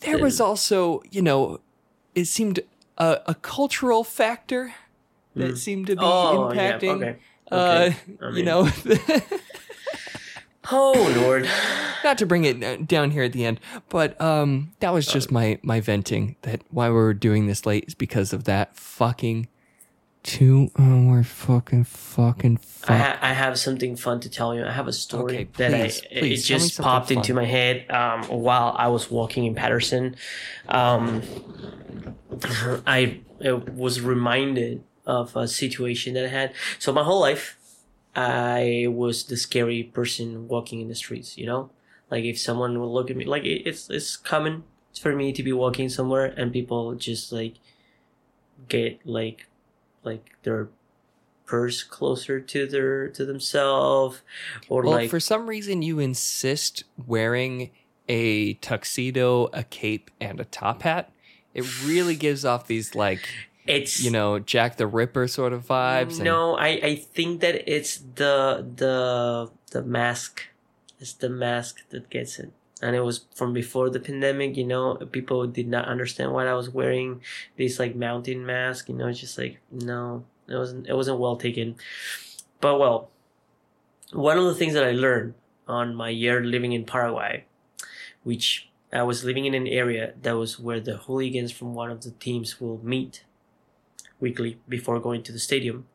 [0.00, 1.60] There was also, you know,
[2.14, 2.60] it seemed
[2.98, 4.74] a, a cultural factor
[5.36, 5.58] that Mm.
[5.58, 6.96] seemed to be oh yeah, impacting.
[6.96, 7.16] okay,
[7.50, 7.96] Uh, okay.
[8.22, 8.68] I you know,
[10.70, 11.48] oh lord.
[12.04, 15.30] not to bring it uh, down here at the end, but um, that was just
[15.30, 16.36] my my venting.
[16.42, 19.48] That why we're doing this late is because of that fucking
[20.22, 24.64] two hour fucking fucking I, ha- I have something fun to tell you.
[24.64, 27.16] I have a story Okay, that I, please, it please, tell me just popped fun.
[27.18, 30.14] into my head um, while I was walking in Paterson.
[30.68, 31.22] Um,
[32.86, 36.54] I uh, was reminded of a situation that I had.
[36.78, 37.58] So my whole life,
[38.14, 41.36] I was the scary person walking in the streets.
[41.38, 41.70] You know,
[42.10, 44.64] like if someone would look at me, like it, it's it's common
[45.00, 47.54] for me to be walking somewhere and people just like
[48.68, 49.46] get like
[50.04, 50.68] like their
[51.46, 54.22] purse closer to their to themselves
[54.68, 57.70] or well, like for some reason, you insist wearing
[58.08, 61.12] a tuxedo, a cape, and a top hat.
[61.54, 63.28] It really gives off these like
[63.66, 66.16] it's you know Jack the Ripper sort of vibes.
[66.16, 70.48] and- no i i think that it's the the the mask
[70.98, 74.96] it's the mask that gets it and it was from before the pandemic you know
[75.12, 77.20] people did not understand why i was wearing
[77.56, 81.36] this like mountain mask you know it's just like no it wasn't it wasn't well
[81.36, 81.76] taken
[82.60, 83.10] but well
[84.12, 85.34] one of the things that i learned
[85.68, 87.44] on my year living in paraguay
[88.24, 92.02] which i was living in an area that was where the hooligans from one of
[92.02, 93.24] the teams will meet
[94.22, 95.86] weekly before going to the stadium.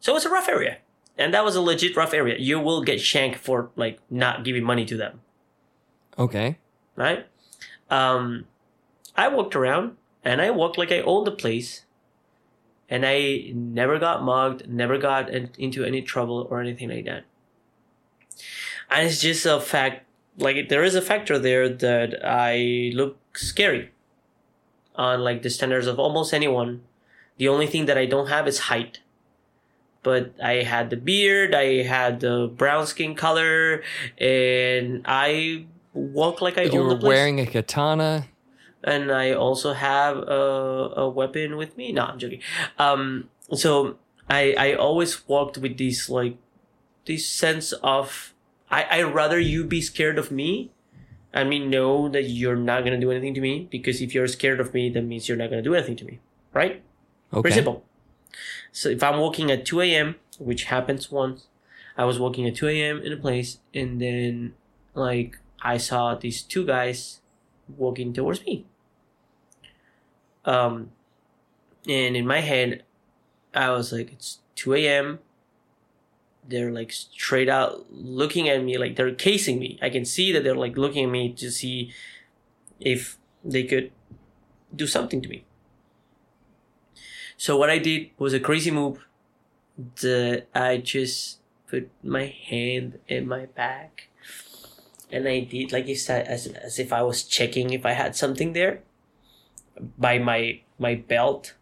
[0.00, 0.78] So it's a rough area.
[1.16, 2.36] And that was a legit rough area.
[2.38, 5.20] You will get shanked for like not giving money to them,
[6.18, 6.58] okay.
[6.96, 7.26] right?
[7.88, 8.46] Um
[9.14, 11.82] I walked around and I walked like I owned the place.
[12.88, 17.24] And I never got mugged, never got into any trouble or anything like that.
[18.88, 20.06] And it's just a fact,
[20.38, 23.90] like there is a factor there that I look scary
[24.94, 26.82] on like the standards of almost anyone.
[27.38, 29.00] The only thing that I don't have is height.
[30.02, 33.82] But I had the beard, I had the brown skin color,
[34.18, 37.08] and I walk like I you own the place.
[37.08, 38.28] wearing a katana.
[38.84, 41.90] and I also have a, a weapon with me.
[41.92, 42.40] No, I'm joking.
[42.78, 43.96] Um, so
[44.30, 46.36] I I always walked with this like
[47.06, 48.32] this sense of
[48.70, 50.70] I I rather you be scared of me.
[51.34, 54.60] I mean, know that you're not gonna do anything to me because if you're scared
[54.60, 56.20] of me, that means you're not gonna do anything to me,
[56.54, 56.82] right?
[57.36, 57.50] Okay.
[58.72, 61.48] So if I'm walking at 2 a.m., which happens once,
[61.96, 63.00] I was walking at 2 a.m.
[63.02, 64.54] in a place, and then
[64.94, 67.20] like I saw these two guys
[67.68, 68.66] walking towards me.
[70.44, 70.92] Um,
[71.88, 72.84] and in my head,
[73.54, 75.18] I was like, it's 2 a.m.
[76.46, 79.78] They're like straight out looking at me, like they're casing me.
[79.82, 81.92] I can see that they're like looking at me to see
[82.78, 83.90] if they could
[84.74, 85.45] do something to me.
[87.36, 89.04] So what I did was a crazy move
[90.00, 94.08] that I just put my hand in my back
[95.12, 98.16] and I did like you said as, as if I was checking if I had
[98.16, 98.80] something there
[99.98, 101.54] by my my belt.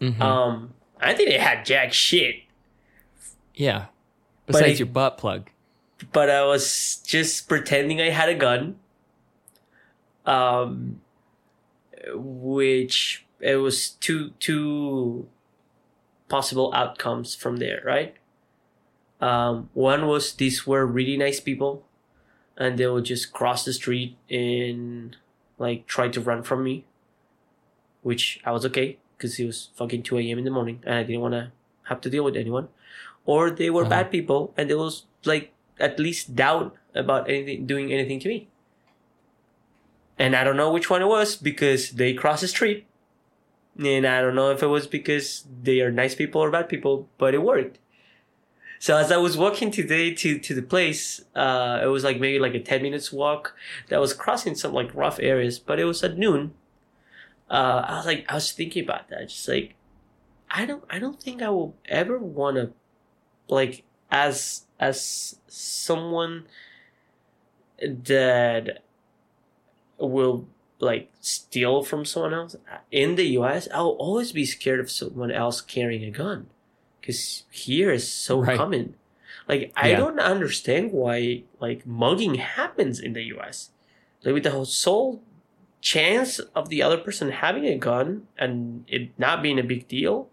[0.00, 0.20] Mhm.
[0.20, 2.36] Um I think it had jack shit.
[3.54, 3.86] yeah.
[4.46, 5.48] Besides it- your butt plug.
[6.12, 8.76] but I was just pretending I had a gun.
[10.26, 11.00] Um,
[12.14, 15.28] which it was two two
[16.28, 18.14] possible outcomes from there, right?
[19.20, 21.84] Um, one was these were really nice people,
[22.56, 25.16] and they would just cross the street and
[25.58, 26.84] like try to run from me,
[28.02, 30.38] which I was okay because it was fucking two a.m.
[30.38, 31.52] in the morning and I didn't want to
[31.84, 32.68] have to deal with anyone.
[33.24, 33.90] Or they were Uh-huh.
[33.90, 38.48] bad people and they was like at least doubt about anything doing anything to me.
[40.18, 42.86] And I don't know which one it was because they crossed the street.
[43.78, 47.08] And I don't know if it was because they are nice people or bad people,
[47.18, 47.78] but it worked.
[48.78, 52.38] So as I was walking today to, to the place, uh, it was like maybe
[52.38, 53.56] like a 10 minutes walk
[53.88, 56.52] that was crossing some like rough areas, but it was at noon.
[57.50, 59.28] Uh, I was like, I was thinking about that.
[59.28, 59.74] Just like,
[60.50, 62.72] I don't, I don't think I will ever want to,
[63.48, 66.46] like, as, as someone
[67.80, 68.82] that
[69.98, 70.46] will
[70.84, 72.56] like steal from someone else
[72.90, 76.46] in the US, I'll always be scared of someone else carrying a gun
[77.00, 78.56] because here is so Right.
[78.56, 78.94] common.
[79.48, 79.98] Like I Yeah.
[79.98, 83.70] don't understand why like mugging happens in the US.
[84.22, 85.22] Like with the whole sole
[85.80, 90.28] chance of the other person having a gun and it not being a big deal.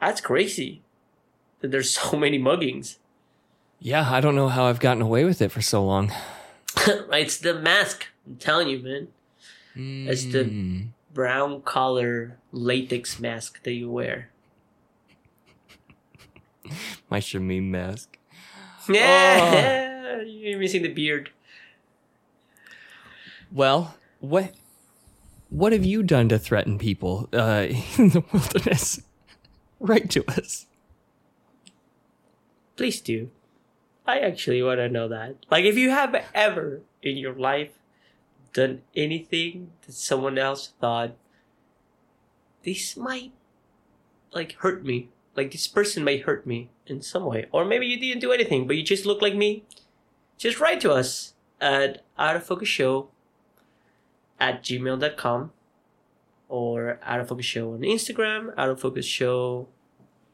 [0.00, 0.82] That's crazy.
[1.60, 2.96] That there's so many muggings.
[3.80, 6.12] Yeah, I don't know how I've gotten away with it for so long.
[6.86, 8.06] it's the mask.
[8.30, 9.08] I'm telling you, man.
[10.08, 10.88] It's the- Mm.
[11.12, 14.30] brown collar latex mask that you wear.
[17.10, 18.16] my Shamim mask.
[18.88, 21.30] Yeah, you're missing the beard.
[23.52, 24.54] Well, what
[25.48, 27.66] what have you done to threaten people uh,
[27.98, 29.02] in the wilderness?
[29.80, 30.66] Write to us.
[32.76, 33.30] Please do.
[34.06, 35.36] I actually want to know that.
[35.50, 37.70] Like, if you have ever in your life
[38.52, 41.12] done anything that someone else thought
[42.64, 43.32] this might
[44.32, 47.98] like hurt me, like this person might hurt me in some way, or maybe you
[47.98, 49.64] didn't do anything, but you just look like me,
[50.36, 53.08] just write to us at out of focus show
[54.38, 55.52] at gmail.com
[56.48, 59.68] or out of focus show on Instagram, out of focus show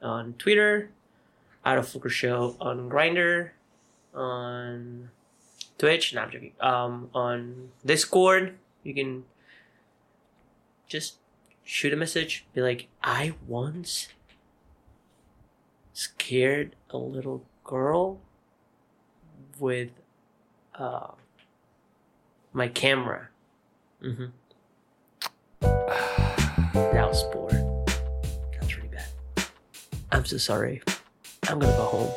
[0.03, 0.91] on Twitter,
[1.65, 3.51] out of focus show on Grindr,
[4.15, 5.11] on
[5.79, 6.53] Twitch, not joking.
[6.61, 9.25] Um, on Discord, you can
[10.89, 11.17] just
[11.65, 12.47] shoot a message.
[12.55, 14.09] Be like, I once
[15.93, 18.21] scared a little girl
[19.59, 19.91] with
[20.75, 21.09] uh
[22.53, 23.29] my camera.
[24.03, 24.27] Mm-hmm.
[26.93, 27.51] That was poor.
[28.53, 29.07] That's really bad.
[30.13, 30.83] I'm so sorry.
[31.49, 32.11] I'm gonna go home.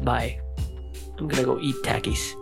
[0.04, 0.40] Bye.
[1.22, 2.34] I'm gonna go eat takis.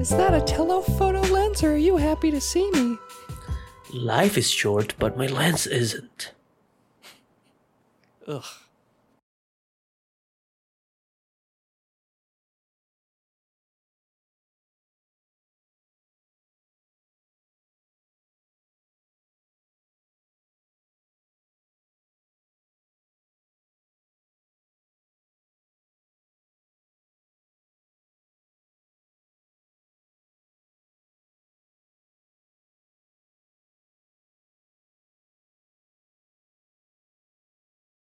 [0.00, 2.96] Is that a telephoto lens, or are you happy to see me?
[3.92, 6.30] Life is short, but my lens isn't.
[8.28, 8.44] Ugh.